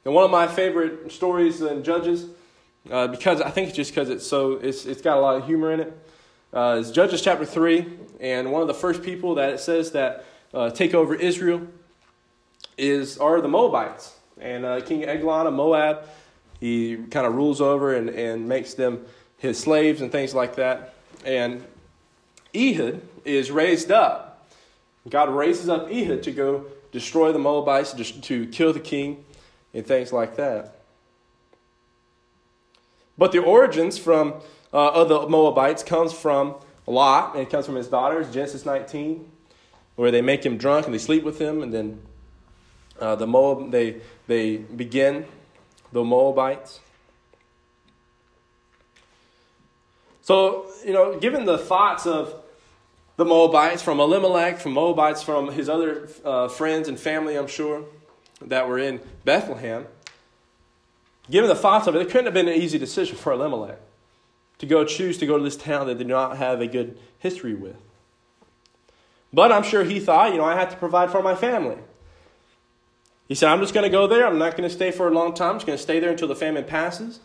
And 0.05 0.13
one 0.13 0.23
of 0.23 0.29
my 0.29 0.45
favorite 0.45 1.11
stories 1.11 1.59
in 1.59 1.83
Judges, 1.83 2.27
uh, 2.91 3.07
because 3.07 3.41
I 3.41 3.49
think 3.49 3.69
it's 3.69 3.75
just 3.75 3.89
because 3.89 4.11
it's 4.11 4.27
so, 4.27 4.51
it's, 4.51 4.85
it's 4.85 5.01
got 5.01 5.17
a 5.17 5.21
lot 5.21 5.37
of 5.37 5.47
humor 5.47 5.71
in 5.71 5.79
it, 5.79 6.07
uh, 6.53 6.77
is 6.79 6.91
Judges 6.91 7.23
chapter 7.23 7.45
3. 7.45 7.97
And 8.19 8.51
one 8.51 8.61
of 8.61 8.67
the 8.67 8.75
first 8.75 9.01
people 9.01 9.33
that 9.35 9.49
it 9.49 9.59
says 9.59 9.93
that 9.93 10.25
uh, 10.53 10.69
take 10.69 10.93
over 10.93 11.15
Israel 11.15 11.65
is 12.77 13.17
are 13.17 13.41
the 13.41 13.47
Moabites. 13.47 14.19
And 14.39 14.65
uh, 14.65 14.81
King 14.81 15.03
Eglon 15.03 15.47
of 15.47 15.53
Moab, 15.55 16.07
he 16.59 16.97
kind 17.09 17.25
of 17.25 17.33
rules 17.33 17.59
over 17.59 17.95
and, 17.95 18.07
and 18.07 18.47
makes 18.47 18.75
them 18.75 19.03
his 19.39 19.57
slaves 19.57 19.99
and 19.99 20.11
things 20.11 20.35
like 20.35 20.57
that. 20.57 20.93
And 21.25 21.65
Ehud 22.53 23.01
is 23.25 23.49
raised 23.49 23.91
up. 23.91 24.47
God 25.09 25.29
raises 25.29 25.69
up 25.69 25.89
Ehud 25.91 26.21
to 26.21 26.31
go 26.31 26.65
destroy 26.93 27.33
the 27.33 27.39
Moabites, 27.39 27.91
to 27.91 28.47
kill 28.47 28.71
the 28.71 28.79
king, 28.79 29.25
and 29.73 29.85
things 29.85 30.13
like 30.13 30.37
that. 30.37 30.79
But 33.17 33.31
the 33.31 33.39
origins 33.39 33.97
from 33.97 34.35
uh, 34.71 34.91
of 34.91 35.09
the 35.09 35.27
Moabites 35.27 35.83
comes 35.83 36.13
from 36.13 36.55
Lot, 36.87 37.33
and 37.33 37.41
it 37.41 37.49
comes 37.49 37.65
from 37.65 37.75
his 37.75 37.87
daughters, 37.87 38.31
Genesis 38.33 38.65
19, 38.65 39.29
where 39.95 40.11
they 40.11 40.21
make 40.21 40.45
him 40.45 40.57
drunk 40.57 40.85
and 40.85 40.93
they 40.93 40.99
sleep 40.99 41.23
with 41.23 41.39
him, 41.39 41.61
and 41.61 41.73
then 41.73 42.01
uh, 42.99 43.15
the 43.15 43.27
Moab 43.27 43.71
they 43.71 44.01
they 44.27 44.57
begin 44.57 45.25
the 45.91 46.03
Moabites. 46.03 46.79
So, 50.21 50.67
you 50.85 50.93
know, 50.93 51.19
given 51.19 51.45
the 51.45 51.57
thoughts 51.57 52.05
of 52.05 52.42
the 53.15 53.25
Moabites, 53.25 53.81
from 53.81 53.99
Elimelech, 53.99 54.59
from 54.59 54.73
Moabites, 54.73 55.21
from 55.21 55.51
his 55.51 55.69
other 55.69 56.09
uh, 56.25 56.47
friends 56.47 56.87
and 56.87 56.99
family, 56.99 57.35
I'm 57.35 57.47
sure, 57.47 57.85
that 58.41 58.67
were 58.67 58.79
in 58.79 58.99
Bethlehem, 59.23 59.85
given 61.29 61.47
the 61.47 61.55
thoughts 61.55 61.87
of 61.87 61.95
it, 61.95 62.01
it 62.01 62.09
couldn't 62.09 62.25
have 62.25 62.33
been 62.33 62.47
an 62.47 62.59
easy 62.59 62.77
decision 62.77 63.15
for 63.15 63.33
Elimelech 63.33 63.79
to 64.59 64.65
go 64.65 64.83
choose 64.83 65.17
to 65.19 65.25
go 65.25 65.37
to 65.37 65.43
this 65.43 65.57
town 65.57 65.87
that 65.87 65.93
they 65.97 66.03
did 66.03 66.07
not 66.07 66.37
have 66.37 66.61
a 66.61 66.67
good 66.67 66.97
history 67.19 67.53
with. 67.53 67.75
But 69.31 69.51
I'm 69.51 69.63
sure 69.63 69.83
he 69.83 69.99
thought, 69.99 70.31
you 70.31 70.37
know, 70.37 70.45
I 70.45 70.55
have 70.55 70.69
to 70.69 70.77
provide 70.77 71.11
for 71.11 71.23
my 71.23 71.35
family. 71.35 71.77
He 73.27 73.35
said, 73.35 73.49
I'm 73.49 73.61
just 73.61 73.73
going 73.73 73.83
to 73.83 73.89
go 73.89 74.05
there. 74.05 74.27
I'm 74.27 74.37
not 74.37 74.55
going 74.55 74.69
to 74.69 74.73
stay 74.73 74.91
for 74.91 75.07
a 75.07 75.11
long 75.11 75.33
time. 75.33 75.51
I'm 75.51 75.55
just 75.55 75.65
going 75.65 75.77
to 75.77 75.81
stay 75.81 75.99
there 75.99 76.11
until 76.11 76.27
the 76.27 76.35
famine 76.35 76.65
passes. 76.65 77.19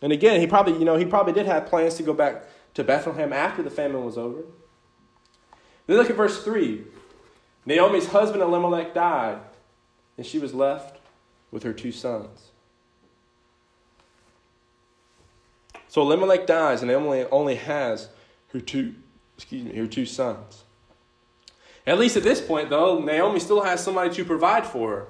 And 0.00 0.12
again, 0.12 0.40
he 0.40 0.46
probably, 0.46 0.74
you 0.78 0.84
know, 0.84 0.96
he 0.96 1.04
probably 1.04 1.32
did 1.32 1.46
have 1.46 1.66
plans 1.66 1.94
to 1.94 2.02
go 2.02 2.12
back 2.12 2.44
to 2.74 2.84
Bethlehem 2.84 3.32
after 3.32 3.62
the 3.62 3.70
famine 3.70 4.04
was 4.04 4.16
over. 4.16 4.42
Then 5.86 5.96
look 5.96 6.10
at 6.10 6.16
verse 6.16 6.42
3. 6.42 6.82
Naomi's 7.66 8.08
husband 8.08 8.42
Elimelech 8.42 8.94
died, 8.94 9.38
and 10.16 10.26
she 10.26 10.38
was 10.38 10.54
left 10.54 10.98
with 11.50 11.62
her 11.62 11.72
two 11.72 11.92
sons. 11.92 12.50
So 15.88 16.00
Elimelech 16.02 16.46
dies, 16.46 16.80
and 16.80 16.90
Naomi 16.90 17.24
only 17.30 17.56
has 17.56 18.08
her 18.52 18.60
two, 18.60 18.94
excuse 19.36 19.64
me, 19.64 19.76
her 19.76 19.86
two 19.86 20.06
sons. 20.06 20.64
At 21.86 21.98
least 21.98 22.16
at 22.16 22.22
this 22.22 22.40
point, 22.40 22.70
though, 22.70 23.00
Naomi 23.00 23.40
still 23.40 23.62
has 23.62 23.82
somebody 23.82 24.14
to 24.14 24.24
provide 24.24 24.64
for 24.64 24.90
her. 24.90 25.06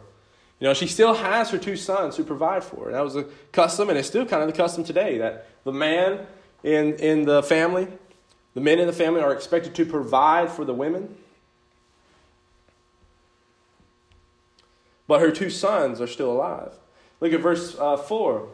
You 0.58 0.68
know, 0.68 0.74
she 0.74 0.86
still 0.86 1.14
has 1.14 1.50
her 1.50 1.58
two 1.58 1.76
sons 1.76 2.16
to 2.16 2.24
provide 2.24 2.64
for 2.64 2.86
her. 2.86 2.92
That 2.92 3.04
was 3.04 3.16
a 3.16 3.24
custom, 3.52 3.88
and 3.90 3.98
it's 3.98 4.08
still 4.08 4.24
kind 4.26 4.42
of 4.42 4.48
the 4.48 4.56
custom 4.56 4.84
today 4.84 5.18
that 5.18 5.46
the 5.64 5.72
man 5.72 6.26
in, 6.62 6.94
in 6.94 7.24
the 7.24 7.42
family, 7.42 7.88
the 8.54 8.60
men 8.60 8.78
in 8.78 8.86
the 8.86 8.92
family 8.92 9.20
are 9.20 9.32
expected 9.32 9.74
to 9.76 9.86
provide 9.86 10.50
for 10.50 10.64
the 10.64 10.74
women. 10.74 11.16
but 15.12 15.20
her 15.20 15.30
two 15.30 15.50
sons 15.50 16.00
are 16.00 16.06
still 16.06 16.32
alive. 16.32 16.72
Look 17.20 17.34
at 17.34 17.40
verse 17.40 17.76
uh, 17.78 17.98
4. 17.98 18.48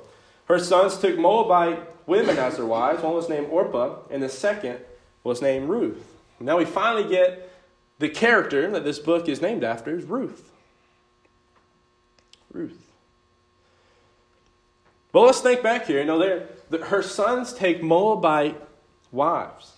Her 0.46 0.58
sons 0.58 0.96
took 0.96 1.16
Moabite 1.16 1.80
women 2.08 2.36
as 2.36 2.56
their 2.56 2.66
wives. 2.66 3.00
One 3.00 3.14
was 3.14 3.28
named 3.28 3.46
Orpah, 3.48 3.98
and 4.10 4.20
the 4.20 4.28
second 4.28 4.80
was 5.22 5.40
named 5.40 5.68
Ruth. 5.68 6.04
Now 6.40 6.58
we 6.58 6.64
finally 6.64 7.08
get 7.08 7.52
the 8.00 8.08
character 8.08 8.68
that 8.72 8.82
this 8.82 8.98
book 8.98 9.28
is 9.28 9.40
named 9.40 9.62
after 9.62 9.96
is 9.96 10.04
Ruth. 10.04 10.50
Ruth. 12.52 12.90
But 15.12 15.20
let's 15.20 15.40
think 15.40 15.62
back 15.62 15.86
here. 15.86 16.00
You 16.00 16.06
know, 16.06 16.44
her 16.70 17.02
sons 17.02 17.52
take 17.52 17.82
Moabite 17.82 18.60
wives. 19.12 19.72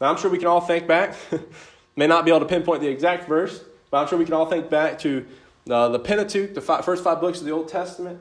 Now, 0.00 0.10
I'm 0.10 0.16
sure 0.16 0.30
we 0.30 0.38
can 0.38 0.46
all 0.46 0.60
think 0.60 0.86
back. 0.86 1.14
May 1.96 2.06
not 2.06 2.24
be 2.24 2.30
able 2.30 2.40
to 2.40 2.46
pinpoint 2.46 2.82
the 2.82 2.88
exact 2.88 3.28
verse, 3.28 3.62
but 3.90 3.98
I'm 3.98 4.08
sure 4.08 4.18
we 4.18 4.24
can 4.24 4.34
all 4.34 4.46
think 4.46 4.68
back 4.68 4.98
to 5.00 5.26
uh, 5.70 5.88
the 5.88 5.98
Pentateuch, 5.98 6.54
the 6.54 6.60
five, 6.60 6.84
first 6.84 7.02
five 7.02 7.20
books 7.20 7.40
of 7.40 7.46
the 7.46 7.52
Old 7.52 7.68
Testament. 7.68 8.20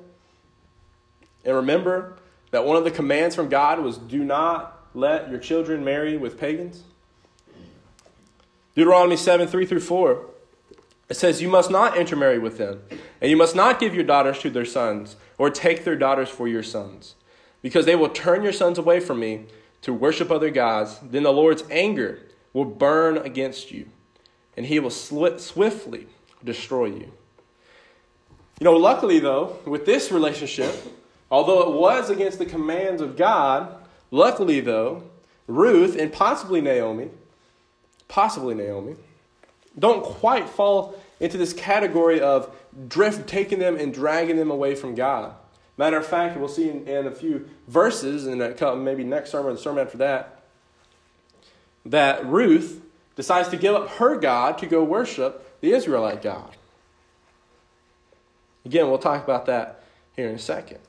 And 1.43 1.55
remember 1.55 2.17
that 2.51 2.65
one 2.65 2.77
of 2.77 2.83
the 2.83 2.91
commands 2.91 3.35
from 3.35 3.49
God 3.49 3.79
was 3.79 3.97
do 3.97 4.23
not 4.23 4.79
let 4.93 5.29
your 5.29 5.39
children 5.39 5.83
marry 5.83 6.17
with 6.17 6.39
pagans. 6.39 6.83
Deuteronomy 8.75 9.17
7 9.17 9.47
3 9.47 9.65
through 9.65 9.79
4. 9.79 10.25
It 11.09 11.15
says, 11.15 11.41
You 11.41 11.49
must 11.49 11.69
not 11.69 11.97
intermarry 11.97 12.39
with 12.39 12.57
them, 12.57 12.81
and 13.21 13.29
you 13.29 13.37
must 13.37 13.55
not 13.55 13.79
give 13.79 13.93
your 13.93 14.03
daughters 14.03 14.39
to 14.39 14.49
their 14.49 14.65
sons, 14.65 15.15
or 15.37 15.49
take 15.49 15.83
their 15.83 15.95
daughters 15.95 16.29
for 16.29 16.47
your 16.47 16.63
sons, 16.63 17.15
because 17.65 17.87
they 17.87 17.95
will 17.95 18.09
turn 18.09 18.43
your 18.43 18.53
sons 18.53 18.77
away 18.77 18.99
from 18.99 19.19
me 19.19 19.43
to 19.81 19.91
worship 19.91 20.29
other 20.29 20.51
gods. 20.51 20.99
Then 21.01 21.23
the 21.23 21.33
Lord's 21.33 21.63
anger 21.71 22.19
will 22.53 22.63
burn 22.63 23.17
against 23.17 23.71
you, 23.71 23.89
and 24.55 24.67
he 24.67 24.77
will 24.77 24.91
swiftly 24.91 26.05
destroy 26.43 26.85
you. 26.85 27.11
You 28.59 28.65
know, 28.65 28.73
luckily, 28.73 29.17
though, 29.17 29.57
with 29.65 29.87
this 29.87 30.11
relationship, 30.11 30.75
although 31.31 31.67
it 31.67 31.73
was 31.73 32.11
against 32.11 32.37
the 32.37 32.45
commands 32.45 33.01
of 33.01 33.17
God, 33.17 33.75
luckily, 34.11 34.59
though, 34.59 35.01
Ruth 35.47 35.97
and 35.97 36.13
possibly 36.13 36.61
Naomi, 36.61 37.09
possibly 38.07 38.53
Naomi, 38.53 38.95
don't 39.79 40.03
quite 40.03 40.47
fall 40.47 41.01
into 41.19 41.39
this 41.39 41.51
category 41.51 42.21
of 42.21 42.55
drift, 42.87 43.27
taking 43.27 43.57
them 43.57 43.75
and 43.75 43.91
dragging 43.91 44.35
them 44.35 44.51
away 44.51 44.75
from 44.75 44.93
God. 44.93 45.33
Matter 45.77 45.97
of 45.97 46.05
fact, 46.05 46.37
we'll 46.37 46.47
see 46.47 46.69
in, 46.69 46.87
in 46.87 47.07
a 47.07 47.11
few 47.11 47.49
verses, 47.67 48.27
and 48.27 48.39
maybe 48.83 49.03
next 49.03 49.31
sermon 49.31 49.51
or 49.51 49.55
the 49.55 49.59
sermon 49.59 49.85
after 49.85 49.97
that, 49.97 50.41
that 51.85 52.25
Ruth 52.25 52.81
decides 53.15 53.49
to 53.49 53.57
give 53.57 53.75
up 53.75 53.89
her 53.91 54.17
God 54.17 54.57
to 54.59 54.67
go 54.67 54.83
worship 54.83 55.59
the 55.61 55.73
Israelite 55.73 56.21
God. 56.21 56.55
Again, 58.65 58.89
we'll 58.89 58.97
talk 58.97 59.23
about 59.23 59.45
that 59.45 59.83
here 60.15 60.27
in 60.29 60.35
a 60.35 60.39
second. 60.39 60.79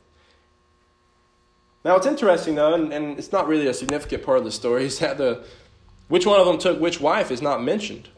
Now, 1.84 1.96
it's 1.96 2.06
interesting, 2.06 2.54
though, 2.54 2.74
and, 2.74 2.92
and 2.92 3.18
it's 3.18 3.30
not 3.32 3.46
really 3.46 3.66
a 3.66 3.74
significant 3.74 4.24
part 4.24 4.38
of 4.38 4.44
the 4.44 4.50
story, 4.50 4.84
is 4.86 4.98
that 5.00 5.18
the, 5.18 5.44
which 6.08 6.26
one 6.26 6.40
of 6.40 6.46
them 6.46 6.58
took 6.58 6.80
which 6.80 7.00
wife 7.00 7.30
is 7.30 7.42
not 7.42 7.62
mentioned. 7.62 8.08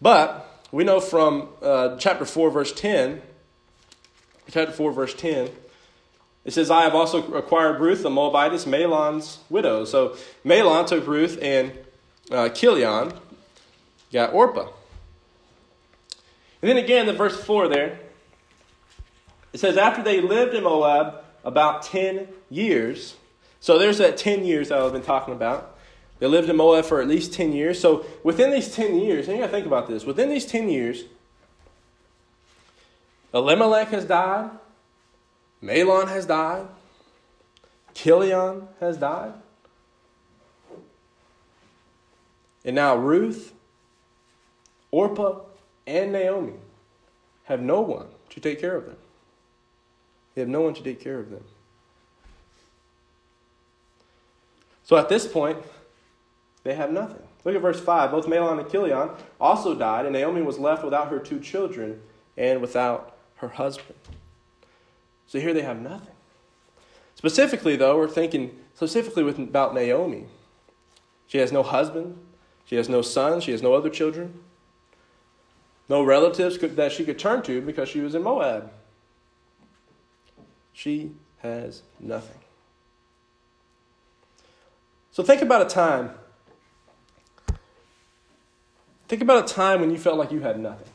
But 0.00 0.64
we 0.70 0.84
know 0.84 1.00
from 1.00 1.48
uh, 1.60 1.96
chapter 1.96 2.24
4, 2.24 2.50
verse 2.50 2.72
10, 2.72 3.20
chapter 4.50 4.72
4, 4.72 4.92
verse 4.92 5.14
10, 5.14 5.50
it 6.44 6.52
says, 6.52 6.70
I 6.70 6.82
have 6.82 6.94
also 6.94 7.32
acquired 7.34 7.80
Ruth, 7.80 8.02
the 8.02 8.10
Moabitess, 8.10 8.64
Mahlon's 8.64 9.38
widow. 9.48 9.84
So 9.84 10.16
Mahlon 10.44 10.86
took 10.86 11.06
Ruth 11.06 11.38
and 11.40 11.72
uh, 12.30 12.48
Chilion 12.48 13.12
got 14.12 14.32
Orpah. 14.32 14.68
And 16.60 16.70
then 16.70 16.76
again, 16.76 17.06
the 17.06 17.12
verse 17.12 17.42
4 17.42 17.68
there, 17.68 17.98
it 19.52 19.60
says, 19.60 19.76
After 19.76 20.02
they 20.02 20.20
lived 20.20 20.54
in 20.54 20.64
Moab 20.64 21.24
about 21.44 21.82
10 21.82 22.28
years, 22.50 23.16
so 23.60 23.78
there's 23.78 23.98
that 23.98 24.16
10 24.16 24.44
years 24.44 24.68
that 24.68 24.78
I've 24.78 24.92
been 24.92 25.02
talking 25.02 25.34
about. 25.34 25.76
They 26.18 26.28
lived 26.28 26.48
in 26.48 26.56
Moab 26.56 26.84
for 26.84 27.00
at 27.00 27.08
least 27.08 27.32
10 27.32 27.52
years. 27.52 27.80
So 27.80 28.06
within 28.22 28.52
these 28.52 28.72
10 28.72 28.98
years, 29.00 29.26
and 29.26 29.36
you 29.36 29.42
got 29.42 29.48
to 29.48 29.52
think 29.52 29.66
about 29.66 29.88
this, 29.88 30.04
within 30.04 30.28
these 30.28 30.46
10 30.46 30.68
years, 30.68 31.02
Elimelech 33.34 33.88
has 33.88 34.04
died, 34.04 34.50
Mahlon 35.62 36.08
has 36.08 36.26
died, 36.26 36.66
Chilion 37.94 38.68
has 38.80 38.96
died, 38.96 39.34
and 42.64 42.74
now 42.74 42.96
Ruth, 42.96 43.52
Orpah, 44.90 45.40
and 45.86 46.12
Naomi 46.12 46.54
have 47.44 47.60
no 47.60 47.80
one 47.80 48.06
to 48.30 48.40
take 48.40 48.60
care 48.60 48.76
of 48.76 48.86
them. 48.86 48.96
They 50.34 50.40
have 50.40 50.48
no 50.48 50.62
one 50.62 50.74
to 50.74 50.82
take 50.82 51.00
care 51.00 51.18
of 51.18 51.30
them. 51.30 51.44
So 54.84 54.96
at 54.96 55.08
this 55.08 55.26
point, 55.26 55.58
they 56.64 56.74
have 56.74 56.92
nothing. 56.92 57.22
Look 57.44 57.54
at 57.54 57.62
verse 57.62 57.80
5. 57.80 58.10
Both 58.10 58.26
Mahlon 58.26 58.60
and 58.60 58.70
Chilion 58.70 59.10
also 59.40 59.74
died, 59.74 60.06
and 60.06 60.12
Naomi 60.12 60.42
was 60.42 60.58
left 60.58 60.84
without 60.84 61.08
her 61.08 61.18
two 61.18 61.40
children 61.40 62.00
and 62.36 62.60
without 62.60 63.16
her 63.36 63.48
husband. 63.48 63.98
So 65.32 65.40
here 65.40 65.54
they 65.54 65.62
have 65.62 65.80
nothing. 65.80 66.12
Specifically, 67.14 67.74
though, 67.74 67.96
we're 67.96 68.06
thinking 68.06 68.54
specifically 68.74 69.22
with, 69.22 69.38
about 69.38 69.72
Naomi. 69.72 70.26
She 71.26 71.38
has 71.38 71.50
no 71.50 71.62
husband, 71.62 72.18
she 72.66 72.76
has 72.76 72.86
no 72.86 73.00
sons, 73.00 73.44
she 73.44 73.52
has 73.52 73.62
no 73.62 73.72
other 73.72 73.88
children, 73.88 74.40
no 75.88 76.02
relatives 76.02 76.58
that 76.58 76.92
she 76.92 77.06
could 77.06 77.18
turn 77.18 77.40
to 77.44 77.62
because 77.62 77.88
she 77.88 78.00
was 78.00 78.14
in 78.14 78.22
Moab. 78.22 78.70
She 80.74 81.12
has 81.38 81.80
nothing. 81.98 82.36
So 85.12 85.22
think 85.22 85.40
about 85.40 85.62
a 85.62 85.68
time 85.70 86.10
Think 89.08 89.22
about 89.22 89.50
a 89.50 89.54
time 89.54 89.80
when 89.80 89.90
you 89.90 89.98
felt 89.98 90.18
like 90.18 90.30
you 90.30 90.40
had 90.40 90.60
nothing. 90.60 90.88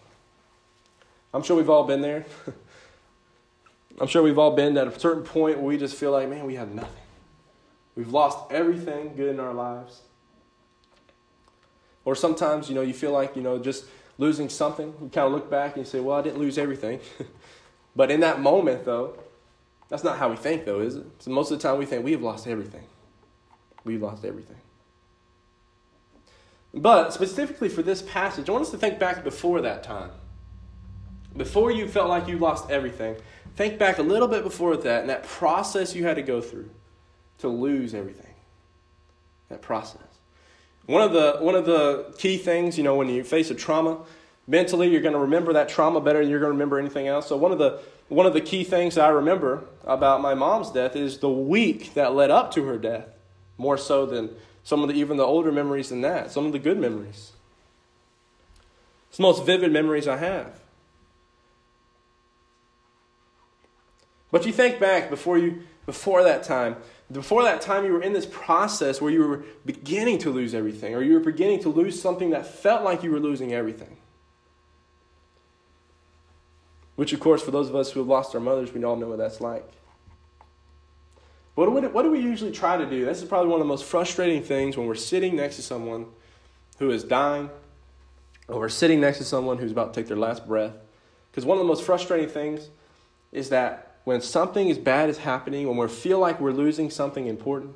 I'm 1.34 1.42
sure 1.42 1.58
we've 1.58 1.72
all 1.72 1.86
been 1.86 2.02
there. 2.02 2.26
I'm 4.00 4.08
sure 4.08 4.22
we've 4.22 4.38
all 4.38 4.52
been 4.52 4.78
at 4.78 4.88
a 4.88 5.00
certain 5.00 5.24
point 5.24 5.58
where 5.58 5.68
we 5.68 5.78
just 5.78 5.96
feel 5.96 6.12
like, 6.12 6.30
man, 6.30 6.46
we 6.46 6.56
have 6.56 6.70
nothing. 6.70 7.04
We've 7.96 8.12
lost 8.12 8.52
everything 8.52 9.16
good 9.16 9.30
in 9.30 9.40
our 9.40 9.54
lives. 9.54 10.02
Or 12.06 12.16
sometimes, 12.16 12.70
you 12.70 12.76
know, 12.76 12.82
you 12.82 12.94
feel 12.94 13.12
like, 13.12 13.36
you 13.36 13.42
know, 13.42 13.58
just 13.58 13.86
losing 14.20 14.50
something. 14.50 14.94
You 15.02 15.10
kind 15.10 15.28
of 15.28 15.32
look 15.32 15.50
back 15.50 15.76
and 15.76 15.86
you 15.86 15.90
say, 15.90 16.00
well, 16.00 16.18
I 16.18 16.22
didn't 16.22 16.40
lose 16.40 16.58
everything. 16.58 17.00
but 17.96 18.12
in 18.12 18.20
that 18.20 18.40
moment, 18.40 18.86
though, 18.86 19.18
that's 19.90 20.04
not 20.04 20.18
how 20.18 20.30
we 20.30 20.36
think, 20.36 20.66
though, 20.66 20.80
is 20.80 20.96
it? 20.96 21.06
So 21.20 21.32
most 21.32 21.52
of 21.52 21.58
the 21.58 21.68
time 21.68 21.80
we 21.80 21.86
think 21.86 22.06
we 22.06 22.12
have 22.12 22.22
lost 22.22 22.48
everything. 22.48 22.84
We've 23.84 24.02
lost 24.02 24.26
everything. 24.26 24.58
But 26.74 27.14
specifically 27.14 27.70
for 27.70 27.82
this 27.82 28.02
passage, 28.02 28.50
I 28.50 28.52
want 28.52 28.66
us 28.66 28.72
to 28.72 28.78
think 28.78 29.00
back 29.00 29.24
before 29.24 29.62
that 29.62 29.84
time. 29.84 30.12
Before 31.36 31.72
you 31.72 31.88
felt 31.88 32.10
like 32.10 32.28
you 32.28 32.38
lost 32.38 32.70
everything, 32.70 33.16
think 33.58 33.80
back 33.80 33.98
a 33.98 34.04
little 34.04 34.28
bit 34.28 34.44
before 34.44 34.78
that 34.78 35.02
and 35.02 35.10
that 35.10 35.24
process 35.24 35.96
you 35.96 36.06
had 36.06 36.16
to 36.16 36.22
go 36.22 36.40
through 36.40 36.70
to 37.40 37.48
lose 37.50 37.94
everything. 37.94 38.34
That 39.50 39.62
process. 39.62 40.02
One 40.86 41.02
of 41.02 41.12
the 41.12 41.38
one 41.40 41.56
of 41.56 41.66
the 41.66 42.14
key 42.18 42.38
things, 42.38 42.78
you 42.78 42.84
know, 42.84 42.96
when 42.96 43.10
you 43.10 43.24
face 43.24 43.50
a 43.50 43.56
trauma, 43.56 44.06
mentally 44.48 44.90
you're 44.90 45.02
going 45.02 45.14
to 45.14 45.20
remember 45.20 45.54
that 45.54 45.70
trauma 45.70 46.00
better 46.00 46.22
than 46.22 46.30
you're 46.30 46.40
going 46.40 46.52
to 46.52 46.54
remember 46.54 46.80
anything 46.80 47.08
else. 47.08 47.28
So 47.28 47.36
one 47.36 47.52
of 47.52 47.58
the 47.58 47.82
one 48.10 48.26
of 48.26 48.34
the 48.34 48.42
key 48.42 48.64
things 48.64 48.98
I 48.98 49.10
remember 49.10 49.66
about 49.84 50.22
my 50.22 50.34
mom's 50.34 50.72
death 50.72 50.96
is 50.96 51.18
the 51.18 51.30
week 51.30 51.94
that 51.96 52.14
led 52.14 52.30
up 52.30 52.54
to 52.54 52.64
her 52.66 52.78
death, 52.78 53.08
more 53.58 53.78
so 53.78 54.06
than 54.06 54.30
some 54.64 54.82
of 54.82 54.90
the 54.90 54.96
even 54.96 55.18
the 55.18 55.24
older 55.24 55.52
memories 55.52 55.90
than 55.90 56.02
that, 56.02 56.32
some 56.32 56.46
of 56.46 56.52
the 56.52 56.60
good 56.60 56.80
memories. 56.80 57.34
It's 59.10 59.18
the 59.18 59.24
most 59.24 59.46
vivid 59.46 59.72
memories 59.72 60.08
I 60.08 60.18
have. 60.18 60.60
But 64.32 64.46
you 64.46 64.52
think 64.52 64.80
back 64.80 65.10
before 65.10 65.38
you 65.38 65.64
before 65.86 66.24
that 66.24 66.44
time, 66.44 66.76
before 67.12 67.44
that 67.44 67.62
time 67.62 67.86
you 67.86 67.94
were 67.94 68.02
in 68.02 68.12
this 68.12 68.26
process 68.26 69.00
where 69.00 69.10
you 69.10 69.26
were 69.26 69.44
beginning 69.66 70.18
to 70.20 70.30
lose 70.30 70.54
everything, 70.54 70.94
or 70.94 71.02
you 71.02 71.14
were 71.14 71.22
beginning 71.22 71.62
to 71.62 71.70
lose 71.70 72.00
something 72.02 72.32
that 72.32 72.46
felt 72.46 72.84
like 72.84 73.04
you 73.04 73.12
were 73.12 73.20
losing 73.20 73.54
everything. 73.54 73.98
Which, 76.98 77.14
of 77.14 77.20
course, 77.20 77.42
for 77.42 77.52
those 77.52 77.70
of 77.70 77.76
us 77.76 77.92
who 77.92 78.02
have 78.02 78.08
lost 78.08 78.36
our 78.36 78.42
mothers, 78.42 78.74
we 78.74 78.84
all 78.84 78.98
know 78.98 79.08
what 79.08 79.18
that's 79.18 79.40
like. 79.40 79.66
What, 81.56 81.72
what, 81.72 81.94
what 81.94 82.04
do 82.04 82.12
we 82.12 82.20
usually 82.20 82.52
try 82.52 82.76
to 82.76 82.86
do? 82.86 83.06
This 83.06 83.22
is 83.22 83.30
probably 83.30 83.50
one 83.50 83.62
of 83.62 83.66
the 83.66 83.70
most 83.70 83.86
frustrating 83.86 84.44
things 84.44 84.76
when 84.76 84.88
we're 84.88 84.96
sitting 84.96 85.36
next 85.36 85.56
to 85.56 85.62
someone 85.62 86.08
who 86.80 86.90
is 86.90 87.04
dying, 87.04 87.50
or 88.48 88.60
we're 88.60 88.70
sitting 88.70 89.00
next 89.00 89.20
to 89.20 89.24
someone 89.24 89.58
who's 89.58 89.72
about 89.72 89.94
to 89.94 90.00
take 90.02 90.08
their 90.08 90.18
last 90.18 90.46
breath. 90.46 90.74
Because 91.32 91.46
one 91.46 91.58
of 91.58 91.64
the 91.64 91.68
most 91.68 91.84
frustrating 91.84 92.30
things 92.30 92.70
is 93.32 93.50
that 93.50 93.87
when 94.08 94.22
something 94.22 94.72
as 94.72 94.78
bad 94.78 95.10
is 95.10 95.18
happening, 95.18 95.68
when 95.68 95.76
we 95.76 95.86
feel 95.90 96.18
like 96.18 96.40
we're 96.40 96.54
losing 96.54 96.90
something 96.90 97.28
important, 97.28 97.76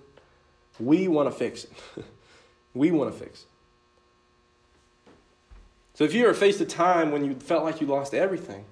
we 0.80 1.10
want 1.10 1.30
to 1.30 1.38
fix 1.38 1.66
it. 1.66 1.72
we 2.74 2.90
want 2.90 3.12
to 3.12 3.20
fix 3.20 3.42
it. 3.42 3.48
So 5.94 6.06
if 6.06 6.14
you 6.14 6.24
ever 6.24 6.34
faced 6.34 6.62
a 6.62 6.66
time 6.66 7.12
when 7.12 7.26
you 7.26 7.36
felt 7.36 7.66
like 7.66 7.82
you 7.82 7.88
lost 7.88 8.14
everything, 8.14 8.64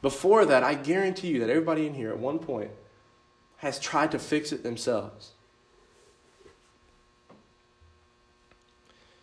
before 0.00 0.46
that, 0.46 0.62
I 0.62 0.74
guarantee 0.74 1.26
you 1.26 1.40
that 1.40 1.50
everybody 1.50 1.88
in 1.88 1.94
here 1.94 2.10
at 2.10 2.20
one 2.20 2.38
point 2.38 2.70
has 3.56 3.80
tried 3.80 4.12
to 4.12 4.20
fix 4.20 4.52
it 4.52 4.62
themselves. 4.62 5.32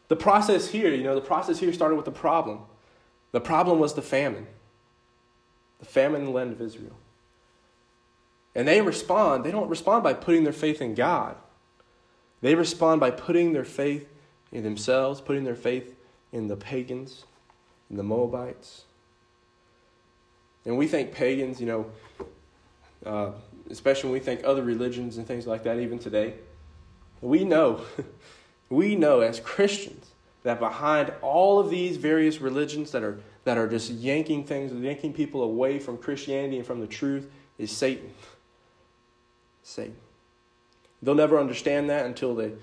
The 0.09 0.17
process 0.17 0.67
here, 0.67 0.93
you 0.93 1.03
know, 1.03 1.15
the 1.15 1.21
process 1.21 1.59
here 1.59 1.71
started 1.71 1.95
with 1.95 2.03
the 2.03 2.11
problem. 2.11 2.59
The 3.31 3.39
problem 3.39 3.79
was 3.79 3.93
the 3.93 4.01
famine, 4.01 4.47
the 5.79 5.85
famine 5.85 6.19
in 6.19 6.25
the 6.25 6.33
land 6.33 6.51
of 6.51 6.59
Israel. 6.59 6.97
And 8.55 8.67
they 8.67 8.81
respond, 8.81 9.43
they 9.43 9.51
don't 9.51 9.69
respond 9.69 10.03
by 10.03 10.13
putting 10.13 10.45
their 10.45 10.53
faith 10.53 10.81
in 10.81 10.95
God. 10.95 11.35
They 12.41 12.55
respond 12.55 13.01
by 13.01 13.11
putting 13.11 13.53
their 13.53 13.65
faith 13.65 14.07
in 14.51 14.63
themselves, 14.63 15.19
putting 15.19 15.43
their 15.43 15.55
faith 15.55 15.95
in 16.31 16.47
the 16.47 16.55
pagans, 16.55 17.25
in 17.89 17.97
the 17.97 18.03
Moabites. 18.03 18.83
And 20.65 20.77
we 20.77 20.87
think 20.87 21.11
pagans, 21.11 21.59
you 21.59 21.67
know, 21.67 21.85
uh, 23.05 23.31
especially 23.69 24.09
when 24.09 24.19
we 24.19 24.25
think 24.25 24.41
other 24.43 24.63
religions 24.63 25.17
and 25.17 25.27
things 25.27 25.45
like 25.45 25.63
that, 25.63 25.79
even 25.79 25.99
today, 25.99 26.35
we 27.21 27.43
know, 27.43 27.81
we 28.69 28.95
know 28.95 29.21
as 29.21 29.39
Christians 29.39 30.11
that 30.43 30.59
behind 30.59 31.11
all 31.21 31.59
of 31.59 31.69
these 31.69 31.97
various 31.97 32.39
religions 32.39 32.91
that 32.91 33.03
are, 33.03 33.19
that 33.43 33.57
are 33.57 33.67
just 33.67 33.91
yanking 33.91 34.43
things, 34.43 34.71
yanking 34.71 35.13
people 35.13 35.43
away 35.43 35.79
from 35.79 35.97
Christianity 35.97 36.57
and 36.57 36.65
from 36.65 36.79
the 36.79 36.87
truth, 36.87 37.29
is 37.57 37.71
Satan. 37.71 38.11
Satan. 39.65 39.95
They'll 41.01 41.15
never 41.15 41.39
understand 41.39 41.89
that 41.89 42.05
until 42.05 42.35
they, 42.35 42.53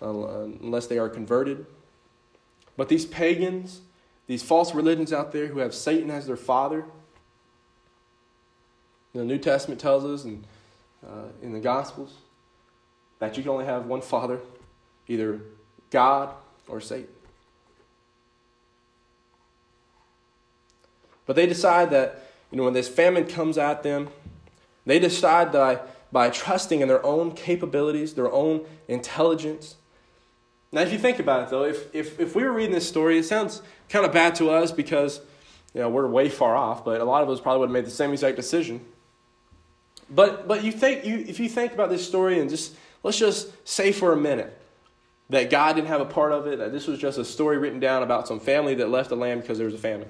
uh, 0.00 0.44
unless 0.62 0.86
they 0.86 0.98
are 0.98 1.08
converted. 1.08 1.66
But 2.76 2.88
these 2.88 3.06
pagans, 3.06 3.80
these 4.26 4.42
false 4.42 4.74
religions 4.74 5.12
out 5.12 5.32
there 5.32 5.48
who 5.48 5.58
have 5.58 5.74
Satan 5.74 6.10
as 6.10 6.26
their 6.26 6.36
father, 6.36 6.84
the 9.14 9.24
New 9.24 9.38
Testament 9.38 9.80
tells 9.80 10.04
us, 10.04 10.24
and 10.24 10.44
uh, 11.04 11.28
in 11.42 11.52
the 11.52 11.60
Gospels, 11.60 12.14
that 13.18 13.36
you 13.36 13.42
can 13.42 13.52
only 13.52 13.64
have 13.64 13.86
one 13.86 14.02
father, 14.02 14.38
either 15.08 15.40
God 15.90 16.34
or 16.68 16.80
Satan. 16.80 17.08
But 21.24 21.36
they 21.36 21.46
decide 21.46 21.90
that, 21.90 22.30
you 22.50 22.58
know, 22.58 22.64
when 22.64 22.74
this 22.74 22.88
famine 22.88 23.26
comes 23.26 23.56
at 23.56 23.82
them, 23.82 24.08
they 24.84 24.98
decide 24.98 25.52
that 25.52 25.99
by 26.12 26.30
trusting 26.30 26.80
in 26.80 26.88
their 26.88 27.04
own 27.04 27.32
capabilities, 27.32 28.14
their 28.14 28.30
own 28.30 28.66
intelligence. 28.88 29.76
Now, 30.72 30.82
if 30.82 30.92
you 30.92 30.98
think 30.98 31.18
about 31.18 31.44
it, 31.44 31.50
though, 31.50 31.64
if, 31.64 31.94
if, 31.94 32.18
if 32.20 32.34
we 32.34 32.44
were 32.44 32.52
reading 32.52 32.74
this 32.74 32.88
story, 32.88 33.18
it 33.18 33.24
sounds 33.24 33.62
kind 33.88 34.04
of 34.04 34.12
bad 34.12 34.34
to 34.36 34.50
us 34.50 34.72
because 34.72 35.20
you 35.74 35.80
know, 35.80 35.88
we're 35.88 36.06
way 36.06 36.28
far 36.28 36.56
off, 36.56 36.84
but 36.84 37.00
a 37.00 37.04
lot 37.04 37.22
of 37.22 37.30
us 37.30 37.40
probably 37.40 37.60
would 37.60 37.68
have 37.68 37.72
made 37.72 37.86
the 37.86 37.90
same 37.90 38.12
exact 38.12 38.36
decision. 38.36 38.80
But, 40.08 40.48
but 40.48 40.64
you 40.64 40.72
think, 40.72 41.04
you, 41.04 41.24
if 41.28 41.38
you 41.38 41.48
think 41.48 41.72
about 41.72 41.90
this 41.90 42.06
story 42.06 42.40
and 42.40 42.50
just, 42.50 42.74
let's 43.02 43.18
just 43.18 43.52
say 43.68 43.92
for 43.92 44.12
a 44.12 44.16
minute 44.16 44.56
that 45.28 45.50
God 45.50 45.74
didn't 45.74 45.88
have 45.88 46.00
a 46.00 46.06
part 46.06 46.32
of 46.32 46.48
it, 46.48 46.58
that 46.58 46.72
this 46.72 46.88
was 46.88 46.98
just 46.98 47.18
a 47.18 47.24
story 47.24 47.58
written 47.58 47.78
down 47.78 48.02
about 48.02 48.26
some 48.26 48.40
family 48.40 48.74
that 48.76 48.88
left 48.88 49.10
the 49.10 49.16
land 49.16 49.42
because 49.42 49.58
there 49.58 49.66
was 49.66 49.74
a 49.74 49.78
famine. 49.78 50.08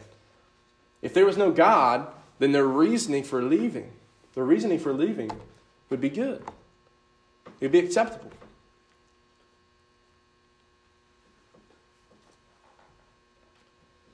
If 1.03 1.13
there 1.13 1.27
was 1.27 1.37
no 1.37 1.51
God, 1.51 2.07
then 2.39 2.53
their 2.53 2.67
reasoning 2.67 3.25
for 3.25 3.43
leaving, 3.43 3.91
their 4.35 4.45
reasoning 4.45 4.79
for 4.79 4.95
leaving 4.95 5.31
would 5.91 6.01
be 6.01 6.09
good. 6.09 6.43
It 7.61 7.67
would 7.67 7.73
be 7.73 7.81
acceptable. 7.81 8.31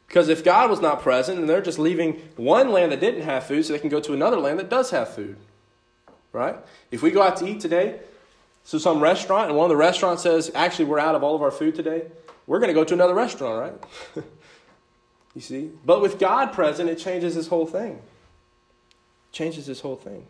Because 0.09 0.31
if 0.31 0.43
God 0.43 0.71
was 0.71 0.81
not 0.81 1.03
present 1.03 1.39
and 1.39 1.49
they're 1.49 1.61
just 1.61 1.79
leaving 1.79 2.15
one 2.37 2.73
land 2.73 2.91
that 2.91 3.01
didn't 3.01 3.23
have 3.23 3.45
food 3.45 3.65
so 3.65 3.75
they 3.75 3.79
can 3.79 3.91
go 3.91 4.01
to 4.01 4.15
another 4.15 4.39
land 4.39 4.59
that 4.59 4.71
does 4.71 4.91
have 4.91 5.15
food, 5.15 5.37
right? 6.33 6.57
If 6.91 7.03
we 7.03 7.11
go 7.11 7.23
out 7.23 7.37
to 7.39 7.47
eat 7.47 7.61
today, 7.61 8.01
so 8.65 8.79
some 8.79 9.01
restaurant 9.01 9.49
and 9.49 9.59
one 9.59 9.67
of 9.67 9.69
the 9.69 9.77
restaurants 9.77 10.23
says, 10.23 10.51
actually, 10.55 10.87
we're 10.87 10.99
out 10.99 11.15
of 11.15 11.23
all 11.23 11.35
of 11.35 11.43
our 11.43 11.51
food 11.51 11.75
today, 11.75 12.07
we're 12.47 12.59
going 12.59 12.69
to 12.69 12.75
go 12.75 12.83
to 12.83 12.95
another 12.95 13.15
restaurant, 13.15 13.79
right? 14.15 14.25
you 15.35 15.43
see? 15.43 15.71
But 15.85 16.01
with 16.01 16.19
God 16.19 16.53
present, 16.53 16.89
it 16.89 16.97
changes 16.97 17.35
this 17.35 17.49
whole 17.49 17.67
thing. 17.67 18.01
changes 19.33 19.67
this 19.67 19.81
whole 19.81 19.97
thing. 19.97 20.27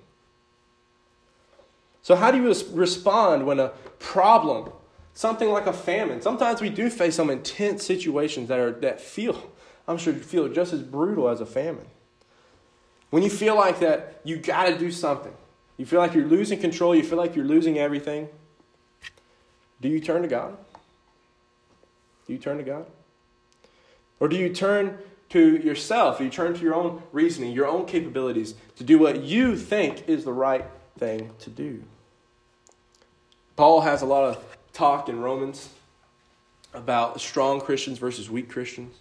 So, 2.06 2.14
how 2.14 2.30
do 2.30 2.40
you 2.40 2.54
respond 2.70 3.46
when 3.46 3.58
a 3.58 3.70
problem, 3.98 4.70
something 5.14 5.50
like 5.50 5.66
a 5.66 5.72
famine, 5.72 6.22
sometimes 6.22 6.60
we 6.60 6.70
do 6.70 6.88
face 6.88 7.16
some 7.16 7.30
intense 7.30 7.84
situations 7.84 8.46
that, 8.46 8.60
are, 8.60 8.70
that 8.70 9.00
feel, 9.00 9.50
I'm 9.88 9.98
sure, 9.98 10.12
feel 10.12 10.46
just 10.46 10.72
as 10.72 10.82
brutal 10.82 11.28
as 11.28 11.40
a 11.40 11.46
famine. 11.46 11.88
When 13.10 13.24
you 13.24 13.28
feel 13.28 13.56
like 13.56 13.80
that, 13.80 14.20
you 14.22 14.36
got 14.36 14.66
to 14.66 14.78
do 14.78 14.92
something. 14.92 15.32
You 15.78 15.84
feel 15.84 15.98
like 15.98 16.14
you're 16.14 16.26
losing 16.28 16.60
control, 16.60 16.94
you 16.94 17.02
feel 17.02 17.18
like 17.18 17.34
you're 17.34 17.44
losing 17.44 17.76
everything. 17.76 18.28
Do 19.80 19.88
you 19.88 19.98
turn 19.98 20.22
to 20.22 20.28
God? 20.28 20.56
Do 22.28 22.34
you 22.34 22.38
turn 22.38 22.58
to 22.58 22.62
God? 22.62 22.86
Or 24.20 24.28
do 24.28 24.36
you 24.36 24.54
turn 24.54 24.96
to 25.30 25.56
yourself? 25.56 26.18
Do 26.18 26.24
you 26.24 26.30
turn 26.30 26.54
to 26.54 26.60
your 26.60 26.76
own 26.76 27.02
reasoning, 27.10 27.50
your 27.50 27.66
own 27.66 27.84
capabilities 27.84 28.54
to 28.76 28.84
do 28.84 28.96
what 28.96 29.22
you 29.22 29.56
think 29.56 30.08
is 30.08 30.24
the 30.24 30.32
right 30.32 30.66
thing 30.98 31.32
to 31.40 31.50
do? 31.50 31.82
Paul 33.56 33.80
has 33.80 34.02
a 34.02 34.06
lot 34.06 34.24
of 34.24 34.44
talk 34.72 35.08
in 35.08 35.20
Romans 35.20 35.70
about 36.74 37.20
strong 37.20 37.60
Christians 37.60 37.98
versus 37.98 38.30
weak 38.30 38.50
Christians. 38.50 38.94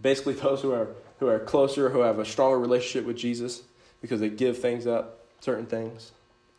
Basically, 0.00 0.34
those 0.34 0.62
who 0.62 0.72
are, 0.72 0.88
who 1.18 1.26
are 1.26 1.40
closer, 1.40 1.90
who 1.90 2.00
have 2.00 2.20
a 2.20 2.24
stronger 2.24 2.58
relationship 2.58 3.04
with 3.04 3.16
Jesus 3.16 3.62
because 4.00 4.20
they 4.20 4.28
give 4.28 4.58
things 4.58 4.86
up, 4.86 5.24
certain 5.40 5.66
things, 5.66 6.12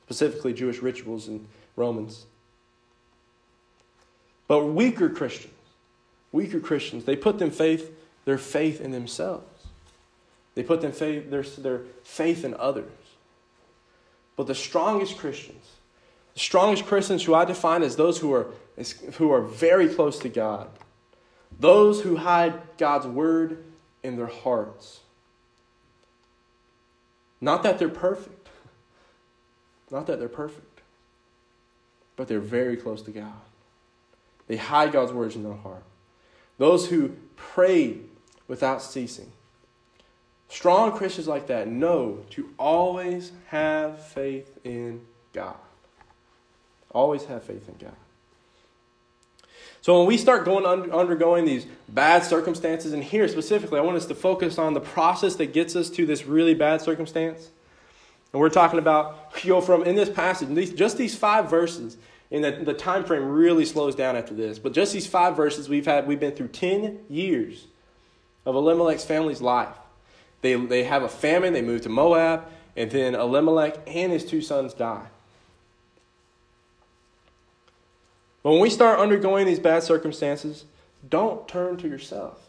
specifically 0.05 0.53
Jewish 0.53 0.79
rituals 0.79 1.27
in 1.27 1.47
Romans. 1.75 2.25
But 4.47 4.65
weaker 4.65 5.09
Christians, 5.09 5.53
weaker 6.31 6.59
Christians, 6.59 7.05
they 7.05 7.15
put 7.15 7.39
them 7.39 7.51
faith, 7.51 7.91
their 8.25 8.37
faith 8.37 8.81
in 8.81 8.91
themselves. 8.91 9.45
They 10.55 10.63
put 10.63 10.81
them 10.81 10.91
faith, 10.91 11.29
their, 11.31 11.43
their 11.43 11.81
faith 12.03 12.43
in 12.43 12.53
others. 12.55 12.91
But 14.35 14.47
the 14.47 14.55
strongest 14.55 15.17
Christians, 15.17 15.65
the 16.33 16.39
strongest 16.39 16.85
Christians 16.85 17.23
who 17.23 17.33
I 17.33 17.45
define 17.45 17.83
as 17.83 17.95
those 17.95 18.19
who 18.19 18.33
are, 18.33 18.47
who 19.13 19.31
are 19.31 19.41
very 19.41 19.87
close 19.87 20.19
to 20.19 20.29
God, 20.29 20.69
those 21.59 22.01
who 22.01 22.17
hide 22.17 22.59
God's 22.77 23.05
word 23.05 23.63
in 24.01 24.17
their 24.17 24.27
hearts. 24.27 25.01
Not 27.39 27.63
that 27.63 27.77
they're 27.77 27.89
perfect, 27.89 28.49
not 29.91 30.07
that 30.07 30.19
they're 30.19 30.27
perfect, 30.27 30.81
but 32.15 32.27
they're 32.27 32.39
very 32.39 32.77
close 32.77 33.01
to 33.03 33.11
God. 33.11 33.33
They 34.47 34.57
hide 34.57 34.91
God's 34.91 35.11
words 35.11 35.35
in 35.35 35.43
their 35.43 35.53
heart. 35.53 35.83
Those 36.57 36.87
who 36.87 37.15
pray 37.35 37.97
without 38.47 38.81
ceasing. 38.81 39.31
Strong 40.49 40.97
Christians 40.97 41.27
like 41.27 41.47
that 41.47 41.67
know 41.67 42.19
to 42.31 42.49
always 42.59 43.31
have 43.47 44.05
faith 44.05 44.59
in 44.63 45.01
God. 45.33 45.55
Always 46.93 47.25
have 47.25 47.43
faith 47.43 47.67
in 47.67 47.75
God. 47.79 47.95
So 49.81 49.97
when 49.99 50.07
we 50.07 50.17
start 50.17 50.45
going 50.45 50.65
undergoing 50.65 51.43
these 51.43 51.65
bad 51.89 52.23
circumstances, 52.23 52.93
and 52.93 53.03
here 53.03 53.27
specifically, 53.27 53.79
I 53.79 53.81
want 53.81 53.97
us 53.97 54.05
to 54.05 54.15
focus 54.15 54.57
on 54.57 54.73
the 54.73 54.79
process 54.79 55.35
that 55.35 55.51
gets 55.51 55.75
us 55.75 55.89
to 55.89 56.05
this 56.05 56.25
really 56.25 56.53
bad 56.53 56.81
circumstance. 56.81 57.49
And 58.31 58.39
we're 58.39 58.49
talking 58.49 58.79
about, 58.79 59.33
you 59.43 59.49
know, 59.49 59.59
from 59.59 59.83
in 59.83 59.95
this 59.95 60.09
passage, 60.09 60.47
these, 60.49 60.71
just 60.71 60.97
these 60.97 61.15
five 61.15 61.49
verses, 61.49 61.97
and 62.31 62.43
the, 62.43 62.51
the 62.51 62.73
time 62.73 63.03
frame 63.03 63.25
really 63.25 63.65
slows 63.65 63.93
down 63.93 64.15
after 64.15 64.33
this. 64.33 64.57
But 64.57 64.71
just 64.71 64.93
these 64.93 65.05
five 65.05 65.35
verses, 65.35 65.67
we've 65.67 65.85
had 65.85 66.07
we've 66.07 66.19
been 66.19 66.31
through 66.31 66.47
ten 66.47 66.99
years 67.09 67.67
of 68.45 68.55
Elimelech's 68.55 69.03
family's 69.03 69.41
life. 69.41 69.75
They 70.41 70.55
they 70.55 70.85
have 70.85 71.03
a 71.03 71.09
famine, 71.09 71.51
they 71.51 71.61
move 71.61 71.81
to 71.81 71.89
Moab, 71.89 72.45
and 72.77 72.89
then 72.89 73.15
Elimelech 73.15 73.79
and 73.85 74.13
his 74.13 74.23
two 74.23 74.41
sons 74.41 74.73
die. 74.73 75.07
But 78.43 78.51
when 78.51 78.59
we 78.59 78.69
start 78.69 78.99
undergoing 78.99 79.47
these 79.47 79.59
bad 79.59 79.83
circumstances, 79.83 80.65
don't 81.09 81.47
turn 81.47 81.77
to 81.77 81.87
yourself. 81.87 82.39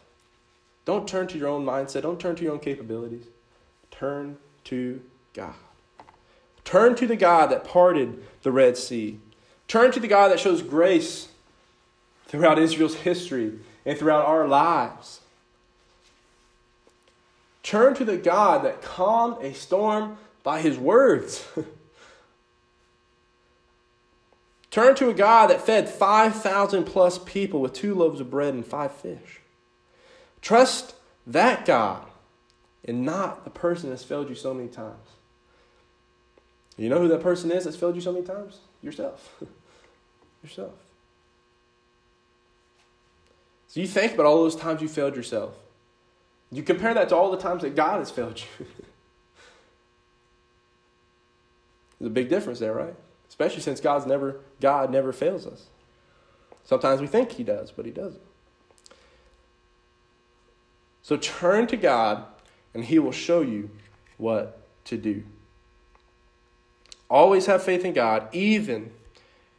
Don't 0.83 1.07
turn 1.07 1.27
to 1.27 1.37
your 1.37 1.47
own 1.47 1.65
mindset. 1.65 2.03
Don't 2.03 2.19
turn 2.19 2.35
to 2.35 2.43
your 2.43 2.53
own 2.53 2.59
capabilities. 2.59 3.25
Turn 3.89 4.37
to 4.65 5.01
God. 5.33 5.55
Turn 6.65 6.95
to 6.95 7.07
the 7.07 7.15
God 7.15 7.47
that 7.47 7.63
parted 7.63 8.23
the 8.43 8.51
Red 8.51 8.77
Sea. 8.77 9.19
Turn 9.67 9.91
to 9.91 9.99
the 9.99 10.07
God 10.07 10.31
that 10.31 10.39
shows 10.39 10.61
grace 10.61 11.29
throughout 12.27 12.59
Israel's 12.59 12.95
history 12.95 13.53
and 13.85 13.97
throughout 13.97 14.25
our 14.25 14.47
lives. 14.47 15.21
Turn 17.63 17.95
to 17.95 18.05
the 18.05 18.17
God 18.17 18.63
that 18.63 18.81
calmed 18.81 19.43
a 19.43 19.53
storm 19.53 20.17
by 20.43 20.61
his 20.61 20.77
words. 20.77 21.47
Turn 24.75 24.93
to 24.95 25.07
a 25.09 25.13
God 25.13 25.51
that 25.51 25.61
fed 25.61 25.87
5,000 25.87 26.83
plus 26.83 27.17
people 27.17 27.61
with 27.61 27.71
two 27.71 27.95
loaves 27.95 28.19
of 28.19 28.29
bread 28.29 28.53
and 28.53 28.65
five 28.65 28.91
fish. 28.91 29.39
Trust 30.41 30.95
that 31.25 31.65
God 31.65 32.05
and 32.83 33.05
not 33.05 33.45
the 33.45 33.49
person 33.49 33.89
that's 33.89 34.03
failed 34.03 34.27
you 34.27 34.35
so 34.35 34.53
many 34.53 34.67
times. 34.67 35.07
You 36.75 36.89
know 36.89 36.99
who 36.99 37.07
that 37.07 37.21
person 37.21 37.51
is 37.51 37.63
that's 37.63 37.77
failed 37.77 37.95
you 37.95 38.01
so 38.01 38.11
many 38.11 38.25
times? 38.25 38.59
Yourself. 38.81 39.41
yourself. 40.43 40.73
So 43.69 43.79
you 43.79 43.87
think 43.87 44.13
about 44.15 44.25
all 44.25 44.43
those 44.43 44.57
times 44.57 44.81
you 44.81 44.89
failed 44.89 45.15
yourself. 45.15 45.55
You 46.51 46.63
compare 46.63 46.93
that 46.93 47.07
to 47.07 47.15
all 47.15 47.31
the 47.31 47.37
times 47.37 47.61
that 47.61 47.77
God 47.77 47.99
has 47.99 48.11
failed 48.11 48.41
you. 48.41 48.65
There's 51.97 52.07
a 52.07 52.13
big 52.13 52.27
difference 52.27 52.59
there, 52.59 52.73
right? 52.73 52.95
Especially 53.35 53.61
since 53.61 53.81
God's 53.81 54.05
never 54.05 54.37
God 54.61 54.89
never 54.89 55.11
fails 55.11 55.45
us. 55.45 55.65
Sometimes 56.63 57.01
we 57.01 57.07
think 57.07 57.33
he 57.33 57.43
does, 57.43 57.69
but 57.69 57.85
he 57.85 57.91
doesn't. 57.91 58.21
So 61.01 61.17
turn 61.17 61.67
to 61.67 61.75
God 61.75 62.23
and 62.73 62.85
he 62.85 62.97
will 62.97 63.11
show 63.11 63.41
you 63.41 63.71
what 64.15 64.61
to 64.85 64.95
do. 64.95 65.23
Always 67.09 67.47
have 67.47 67.61
faith 67.61 67.83
in 67.83 67.91
God, 67.91 68.33
even 68.33 68.93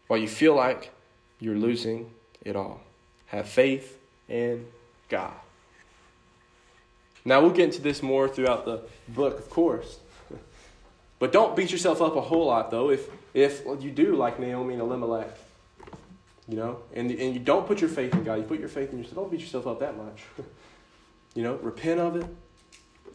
while 0.06 0.18
you 0.18 0.26
feel 0.26 0.54
like 0.54 0.90
you're 1.38 1.54
losing 1.54 2.10
it 2.46 2.56
all. 2.56 2.80
Have 3.26 3.46
faith 3.46 3.98
in 4.26 4.68
God. 5.10 5.34
Now, 7.26 7.42
we'll 7.42 7.50
get 7.50 7.66
into 7.66 7.82
this 7.82 8.02
more 8.02 8.26
throughout 8.26 8.64
the 8.64 8.80
book, 9.08 9.38
of 9.38 9.50
course. 9.50 9.98
But 11.18 11.32
don't 11.32 11.56
beat 11.56 11.72
yourself 11.72 12.02
up 12.02 12.16
a 12.16 12.20
whole 12.20 12.46
lot, 12.46 12.70
though, 12.70 12.90
if, 12.90 13.08
if 13.32 13.62
you 13.80 13.90
do 13.90 14.16
like 14.16 14.38
Naomi 14.38 14.74
and 14.74 14.82
Elimelech. 14.82 15.30
You 16.48 16.56
know, 16.56 16.78
and, 16.94 17.10
and 17.10 17.34
you 17.34 17.40
don't 17.40 17.66
put 17.66 17.80
your 17.80 17.90
faith 17.90 18.14
in 18.14 18.22
God, 18.22 18.36
you 18.36 18.44
put 18.44 18.60
your 18.60 18.68
faith 18.68 18.92
in 18.92 18.98
yourself. 18.98 19.16
Don't 19.16 19.30
beat 19.30 19.40
yourself 19.40 19.66
up 19.66 19.80
that 19.80 19.96
much. 19.96 20.22
you 21.34 21.42
know, 21.42 21.54
repent 21.56 21.98
of 21.98 22.16
it. 22.16 22.26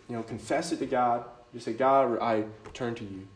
You 0.10 0.18
know, 0.18 0.24
confess 0.24 0.74
it 0.74 0.80
to 0.80 0.86
God. 0.86 1.24
Just 1.54 1.66
say, 1.66 1.74
God, 1.74 2.20
I 2.22 2.44
turn 2.74 2.96
to 2.96 3.04
you. 3.04 3.28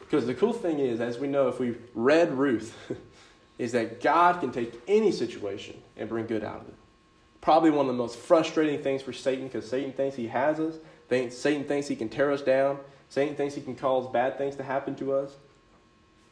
Because 0.00 0.26
the 0.26 0.34
cool 0.34 0.52
thing 0.52 0.80
is, 0.80 1.00
as 1.00 1.18
we 1.18 1.28
know, 1.28 1.48
if 1.48 1.60
we 1.60 1.76
read 1.94 2.32
Ruth, 2.32 2.76
is 3.58 3.72
that 3.72 4.00
God 4.00 4.40
can 4.40 4.50
take 4.50 4.72
any 4.88 5.12
situation 5.12 5.80
and 5.96 6.08
bring 6.08 6.26
good 6.26 6.42
out 6.42 6.62
of 6.62 6.68
it. 6.68 6.74
Probably 7.40 7.70
one 7.70 7.86
of 7.86 7.86
the 7.86 7.98
most 7.98 8.18
frustrating 8.18 8.82
things 8.82 9.02
for 9.02 9.12
Satan 9.12 9.46
because 9.46 9.68
Satan 9.68 9.92
thinks 9.92 10.16
he 10.16 10.28
has 10.28 10.58
us. 10.58 10.76
Satan 11.08 11.64
thinks 11.64 11.86
he 11.86 11.94
can 11.94 12.08
tear 12.08 12.32
us 12.32 12.42
down. 12.42 12.78
Satan 13.10 13.34
thinks 13.34 13.54
he 13.56 13.60
can 13.60 13.74
cause 13.74 14.10
bad 14.10 14.38
things 14.38 14.56
to 14.56 14.62
happen 14.62 14.94
to 14.94 15.12
us. 15.12 15.32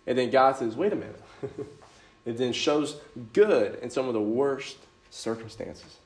And 0.07 0.17
then 0.17 0.31
God 0.31 0.57
says, 0.57 0.77
wait 0.77 0.93
a 0.93 0.97
minute. 0.97 1.21
it 2.25 2.39
then 2.39 2.53
shows 2.53 3.01
good 3.33 3.79
in 3.83 3.91
some 3.91 4.07
of 4.07 4.15
the 4.15 4.23
worst 4.23 4.79
circumstances. 5.11 5.99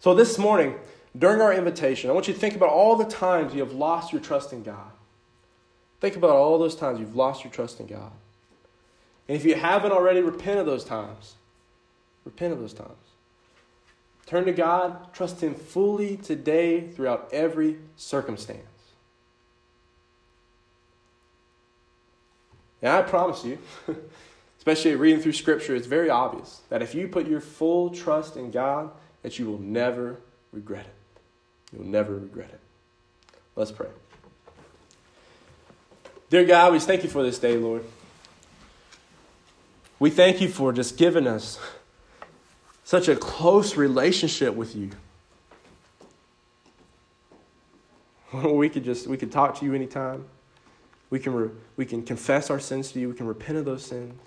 So 0.00 0.12
this 0.12 0.38
morning, 0.38 0.74
during 1.16 1.40
our 1.40 1.54
invitation, 1.54 2.10
I 2.10 2.12
want 2.12 2.26
you 2.26 2.34
to 2.34 2.40
think 2.40 2.56
about 2.56 2.70
all 2.70 2.96
the 2.96 3.04
times 3.04 3.54
you 3.54 3.60
have 3.60 3.72
lost 3.72 4.12
your 4.12 4.20
trust 4.20 4.52
in 4.52 4.64
God. 4.64 4.90
Think 6.00 6.16
about 6.16 6.30
all 6.30 6.58
those 6.58 6.74
times 6.74 6.98
you've 6.98 7.16
lost 7.16 7.44
your 7.44 7.52
trust 7.52 7.78
in 7.78 7.86
God. 7.86 8.10
And 9.28 9.36
if 9.36 9.44
you 9.44 9.54
haven't 9.54 9.92
already, 9.92 10.20
repent 10.20 10.58
of 10.58 10.66
those 10.66 10.84
times. 10.84 11.34
Repent 12.24 12.52
of 12.52 12.58
those 12.58 12.72
times. 12.72 12.96
Turn 14.26 14.44
to 14.46 14.52
God, 14.52 15.12
trust 15.12 15.40
Him 15.42 15.54
fully 15.54 16.16
today 16.16 16.88
throughout 16.88 17.28
every 17.32 17.78
circumstance. 17.96 18.69
And 22.82 22.92
I 22.92 23.02
promise 23.02 23.44
you, 23.44 23.58
especially 24.58 24.94
reading 24.96 25.20
through 25.20 25.32
Scripture, 25.32 25.74
it's 25.74 25.86
very 25.86 26.10
obvious 26.10 26.60
that 26.68 26.82
if 26.82 26.94
you 26.94 27.08
put 27.08 27.28
your 27.28 27.40
full 27.40 27.90
trust 27.90 28.36
in 28.36 28.50
God, 28.50 28.90
that 29.22 29.38
you 29.38 29.46
will 29.46 29.58
never 29.58 30.18
regret 30.52 30.86
it. 30.86 30.94
You'll 31.72 31.86
never 31.86 32.14
regret 32.14 32.50
it. 32.50 32.60
Let's 33.54 33.70
pray. 33.70 33.88
Dear 36.30 36.44
God, 36.44 36.72
we 36.72 36.78
thank 36.78 37.02
you 37.02 37.10
for 37.10 37.22
this 37.22 37.38
day, 37.38 37.56
Lord. 37.56 37.84
We 39.98 40.10
thank 40.10 40.40
you 40.40 40.48
for 40.48 40.72
just 40.72 40.96
giving 40.96 41.26
us 41.26 41.58
such 42.84 43.08
a 43.08 43.16
close 43.16 43.76
relationship 43.76 44.54
with 44.54 44.74
you. 44.74 44.90
we 48.32 48.68
could 48.68 48.84
just 48.84 49.06
we 49.06 49.16
could 49.16 49.30
talk 49.30 49.58
to 49.58 49.64
you 49.64 49.74
anytime. 49.74 50.24
We 51.10 51.18
can 51.18 51.34
re, 51.34 51.50
we 51.76 51.84
can 51.84 52.02
confess 52.02 52.50
our 52.50 52.60
sins 52.60 52.92
to 52.92 53.00
you. 53.00 53.08
We 53.08 53.16
can 53.16 53.26
repent 53.26 53.58
of 53.58 53.64
those 53.64 53.84
sins. 53.84 54.18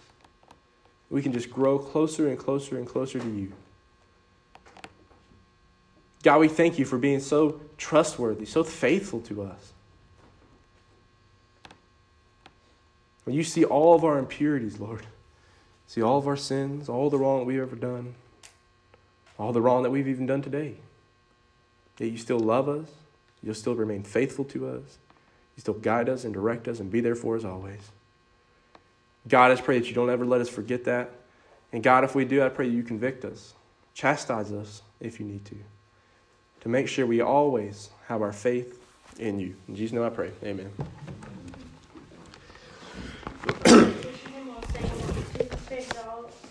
We 1.09 1.21
can 1.21 1.31
just 1.31 1.49
grow 1.49 1.79
closer 1.79 2.27
and 2.27 2.37
closer 2.37 2.77
and 2.77 2.87
closer 2.87 3.19
to 3.19 3.29
you. 3.29 3.53
God, 6.23 6.39
we 6.39 6.47
thank 6.47 6.79
you 6.79 6.85
for 6.85 6.97
being 6.97 7.19
so 7.19 7.59
trustworthy, 7.77 8.45
so 8.45 8.63
faithful 8.63 9.19
to 9.21 9.43
us. 9.43 9.73
When 13.25 13.35
you 13.35 13.43
see 13.43 13.63
all 13.63 13.93
of 13.93 14.03
our 14.03 14.17
impurities, 14.17 14.79
Lord, 14.79 15.05
see 15.87 16.01
all 16.01 16.17
of 16.17 16.27
our 16.27 16.37
sins, 16.37 16.89
all 16.89 17.09
the 17.09 17.17
wrong 17.17 17.45
we've 17.45 17.61
ever 17.61 17.75
done, 17.75 18.15
all 19.37 19.51
the 19.51 19.61
wrong 19.61 19.83
that 19.83 19.91
we've 19.91 20.07
even 20.07 20.25
done 20.25 20.41
today, 20.41 20.75
yet 21.99 22.09
you 22.09 22.17
still 22.17 22.39
love 22.39 22.67
us, 22.67 22.89
you'll 23.41 23.53
still 23.53 23.75
remain 23.75 24.03
faithful 24.03 24.45
to 24.45 24.67
us, 24.67 24.97
you 25.55 25.61
still 25.61 25.75
guide 25.75 26.09
us 26.09 26.23
and 26.23 26.33
direct 26.33 26.67
us 26.67 26.79
and 26.79 26.91
be 26.91 27.01
there 27.01 27.15
for 27.15 27.35
us 27.35 27.43
always. 27.43 27.91
God, 29.27 29.51
I 29.51 29.61
pray 29.61 29.79
that 29.79 29.87
you 29.87 29.93
don't 29.93 30.09
ever 30.09 30.25
let 30.25 30.41
us 30.41 30.49
forget 30.49 30.83
that. 30.85 31.11
And 31.71 31.81
God, 31.81 32.03
if 32.03 32.15
we 32.15 32.25
do, 32.25 32.43
I 32.43 32.49
pray 32.49 32.67
that 32.67 32.75
you 32.75 32.83
convict 32.83 33.25
us, 33.25 33.53
chastise 33.93 34.51
us 34.51 34.81
if 34.99 35.19
you 35.19 35.25
need 35.25 35.45
to, 35.45 35.55
to 36.61 36.69
make 36.69 36.87
sure 36.87 37.05
we 37.05 37.21
always 37.21 37.89
have 38.07 38.21
our 38.21 38.33
faith 38.33 38.79
in 39.19 39.39
you. 39.39 39.55
In 39.67 39.75
Jesus' 39.75 39.93
name 39.93 40.03
I 40.03 40.09
pray. 40.09 40.31
Amen. 40.43 40.71
watch 46.23 46.42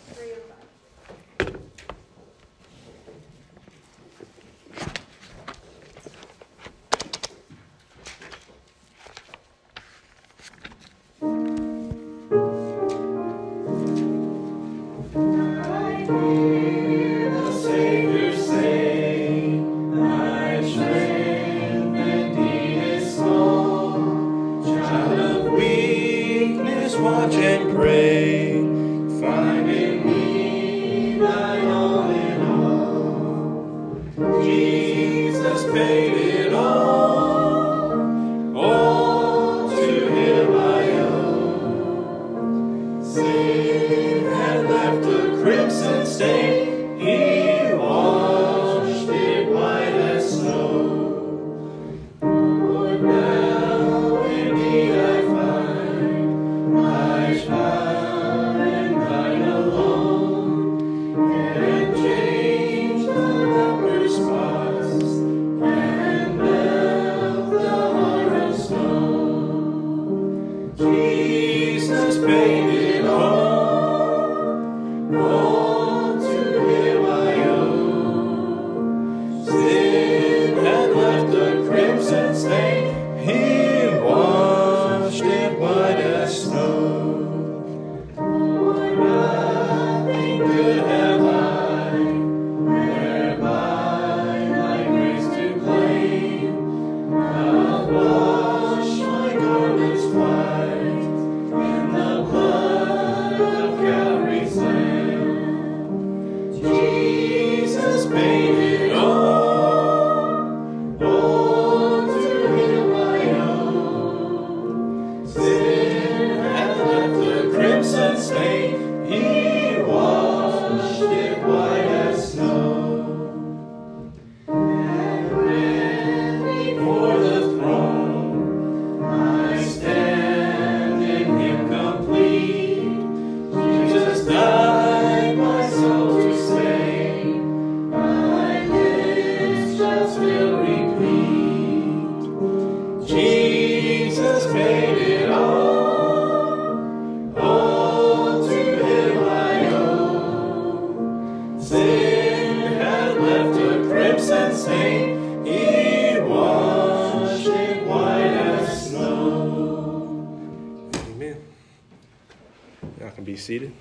seated. 163.36 163.72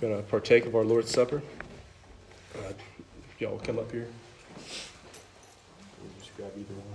Going 0.00 0.16
to 0.16 0.22
partake 0.22 0.66
of 0.66 0.74
our 0.74 0.84
Lord's 0.84 1.10
Supper. 1.10 1.42
Uh, 2.54 2.72
y'all 3.38 3.58
come 3.58 3.78
up 3.78 3.92
here. 3.92 4.08
Just 6.18 6.36
grab 6.36 6.50
either 6.56 6.74
one. 6.74 6.86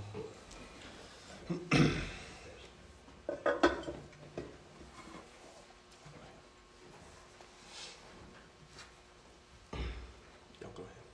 Y'all 10.60 10.70
go 10.74 10.82
ahead. 10.82 11.06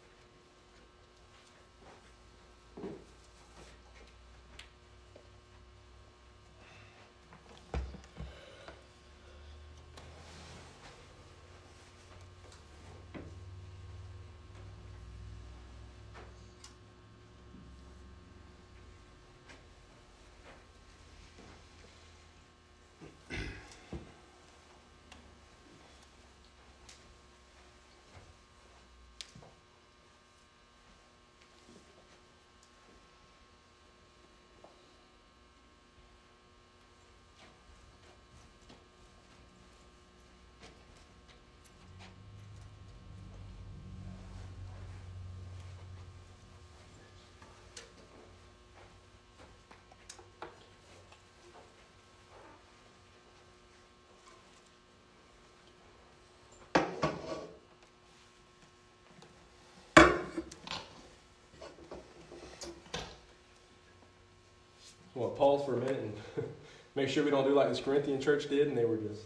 To 65.14 65.28
pause 65.28 65.64
for 65.64 65.74
a 65.74 65.78
minute 65.78 66.00
and 66.36 66.44
make 66.94 67.08
sure 67.08 67.24
we 67.24 67.30
don't 67.30 67.44
do 67.44 67.54
like 67.54 67.68
this 67.68 67.80
Corinthian 67.80 68.20
church 68.20 68.48
did, 68.48 68.68
and 68.68 68.76
they 68.76 68.84
were 68.84 68.96
just 68.96 69.22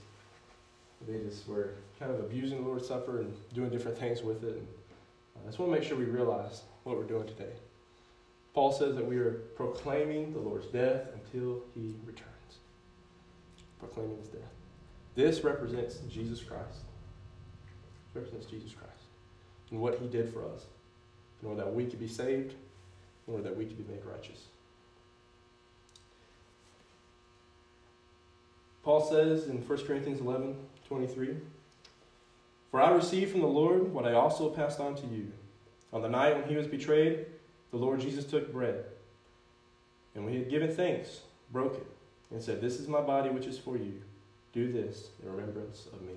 they 1.06 1.18
just 1.18 1.46
were 1.46 1.74
kind 1.98 2.10
of 2.10 2.20
abusing 2.20 2.62
the 2.62 2.68
Lord's 2.68 2.88
Supper 2.88 3.20
and 3.20 3.34
doing 3.54 3.70
different 3.70 3.98
things 3.98 4.22
with 4.22 4.42
it. 4.44 4.56
And 4.56 4.66
uh, 5.36 5.40
I 5.44 5.46
just 5.46 5.58
want 5.58 5.72
to 5.72 5.78
make 5.78 5.86
sure 5.86 5.96
we 5.96 6.04
realize 6.04 6.62
what 6.84 6.96
we're 6.96 7.04
doing 7.04 7.26
today. 7.26 7.52
Paul 8.54 8.72
says 8.72 8.96
that 8.96 9.06
we 9.06 9.18
are 9.18 9.32
proclaiming 9.54 10.32
the 10.32 10.40
Lord's 10.40 10.66
death 10.66 11.02
until 11.14 11.62
He 11.74 11.94
returns. 12.04 12.30
Proclaiming 13.78 14.16
His 14.18 14.28
death. 14.28 14.40
This 15.14 15.44
represents 15.44 15.98
Jesus 16.10 16.42
Christ. 16.42 16.80
This 18.14 18.22
represents 18.22 18.46
Jesus 18.46 18.72
Christ 18.72 18.86
and 19.70 19.80
what 19.80 19.98
He 19.98 20.06
did 20.06 20.32
for 20.32 20.44
us, 20.44 20.66
in 21.42 21.48
order 21.48 21.64
that 21.64 21.74
we 21.74 21.86
could 21.86 22.00
be 22.00 22.08
saved, 22.08 22.54
in 23.26 23.34
order 23.34 23.42
that 23.42 23.56
we 23.56 23.66
could 23.66 23.76
be 23.76 23.92
made 23.92 24.04
righteous. 24.04 24.44
Paul 28.86 29.00
says 29.00 29.48
in 29.48 29.56
1 29.56 29.78
Corinthians 29.84 30.20
11 30.20 30.54
23, 30.86 31.38
For 32.70 32.80
I 32.80 32.92
received 32.92 33.32
from 33.32 33.40
the 33.40 33.48
Lord 33.48 33.92
what 33.92 34.06
I 34.06 34.12
also 34.12 34.48
passed 34.48 34.78
on 34.78 34.94
to 34.94 35.06
you. 35.08 35.32
On 35.92 36.02
the 36.02 36.08
night 36.08 36.36
when 36.36 36.48
he 36.48 36.54
was 36.54 36.68
betrayed, 36.68 37.26
the 37.72 37.78
Lord 37.78 37.98
Jesus 37.98 38.24
took 38.24 38.52
bread. 38.52 38.84
And 40.14 40.24
when 40.24 40.32
he 40.32 40.38
had 40.38 40.48
given 40.48 40.72
thanks, 40.72 41.22
broke 41.50 41.74
it, 41.74 41.86
and 42.30 42.40
said, 42.40 42.60
This 42.60 42.78
is 42.78 42.86
my 42.86 43.00
body 43.00 43.28
which 43.28 43.46
is 43.46 43.58
for 43.58 43.76
you. 43.76 44.02
Do 44.52 44.70
this 44.70 45.08
in 45.20 45.32
remembrance 45.32 45.86
of 45.92 46.00
me. 46.02 46.14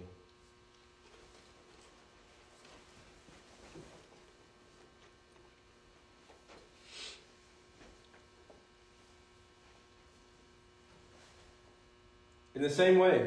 In 12.60 12.64
the 12.64 12.70
same 12.70 12.98
way, 12.98 13.26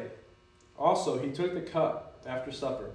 also 0.77 1.17
he 1.17 1.31
took 1.31 1.55
the 1.55 1.61
cup 1.61 2.21
after 2.23 2.51
supper 2.51 2.91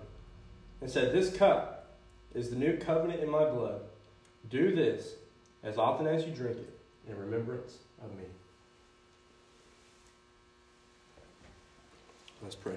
and 0.80 0.89
said, 0.89 1.12
This 1.12 1.36
cup 1.36 1.97
is 2.32 2.49
the 2.49 2.55
new 2.55 2.76
covenant 2.76 3.20
in 3.20 3.28
my 3.28 3.45
blood. 3.51 3.80
Do 4.49 4.72
this 4.72 5.14
as 5.64 5.78
often 5.78 6.07
as 6.07 6.24
you 6.24 6.32
drink 6.32 6.59
it 6.59 6.78
in 7.09 7.18
remembrance 7.18 7.78
of 8.01 8.16
me. 8.16 8.22
Let's 12.41 12.55
pray. 12.55 12.76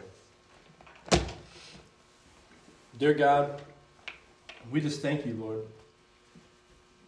Dear 2.97 3.13
God, 3.13 3.61
we 4.71 4.81
just 4.81 5.03
thank 5.03 5.23
you, 5.23 5.35
Lord. 5.35 5.61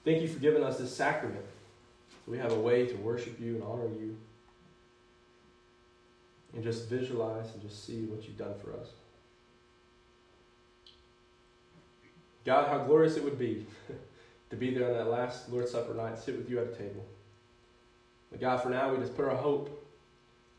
Thank 0.06 0.22
you 0.22 0.28
for 0.28 0.38
giving 0.38 0.64
us 0.64 0.78
this 0.78 0.95
sacrament 0.95 1.45
so 2.12 2.32
we 2.32 2.38
have 2.38 2.51
a 2.51 2.60
way 2.60 2.86
to 2.86 2.95
worship 2.97 3.39
you 3.39 3.56
and 3.56 3.64
honor 3.64 3.88
you 3.88 4.16
and 6.54 6.64
just 6.64 6.88
visualize 6.88 7.51
and 7.54 7.62
just 7.62 7.86
see 7.86 8.06
what 8.06 8.26
you've 8.28 8.38
done 8.38 8.54
for 8.64 8.74
us. 8.74 8.88
God, 12.45 12.68
how 12.68 12.80
glorious 12.80 13.16
it 13.16 13.24
would 13.24 13.39
be 13.39 13.66
to 14.49 14.56
be 14.56 14.74
there 14.74 14.88
on 14.88 14.93
that 14.93 15.10
last 15.10 15.51
Lord's 15.51 15.72
Supper 15.72 15.93
night, 15.93 16.18
sit 16.20 16.38
with 16.38 16.49
you 16.49 16.60
at 16.60 16.68
a 16.68 16.76
table. 16.76 17.06
But 18.30 18.41
God, 18.41 18.62
for 18.62 18.70
now, 18.70 18.91
we 18.91 18.97
just 18.97 19.16
put 19.16 19.26
our 19.26 19.36
hope 19.36 19.84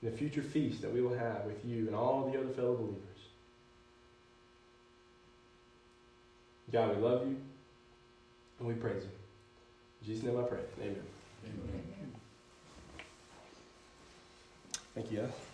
in 0.02 0.10
the 0.10 0.16
future 0.16 0.42
feast 0.42 0.82
that 0.82 0.92
we 0.92 1.00
will 1.00 1.16
have 1.16 1.44
with 1.44 1.64
you 1.64 1.86
and 1.86 1.94
all 1.94 2.30
the 2.30 2.38
other 2.38 2.48
fellow 2.48 2.74
believers. 2.74 3.00
God, 6.72 6.96
we 6.96 7.02
love 7.02 7.26
you 7.26 7.36
and 8.58 8.68
we 8.68 8.74
praise 8.74 9.02
you. 9.02 9.10
In 10.00 10.06
Jesus' 10.06 10.24
name 10.24 10.38
I 10.38 10.42
pray. 10.42 10.60
Amen. 10.80 11.02
Thank 14.94 15.10
you. 15.10 15.18
Yes. 15.22 15.53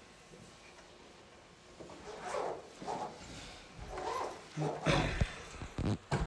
Well, 4.61 5.00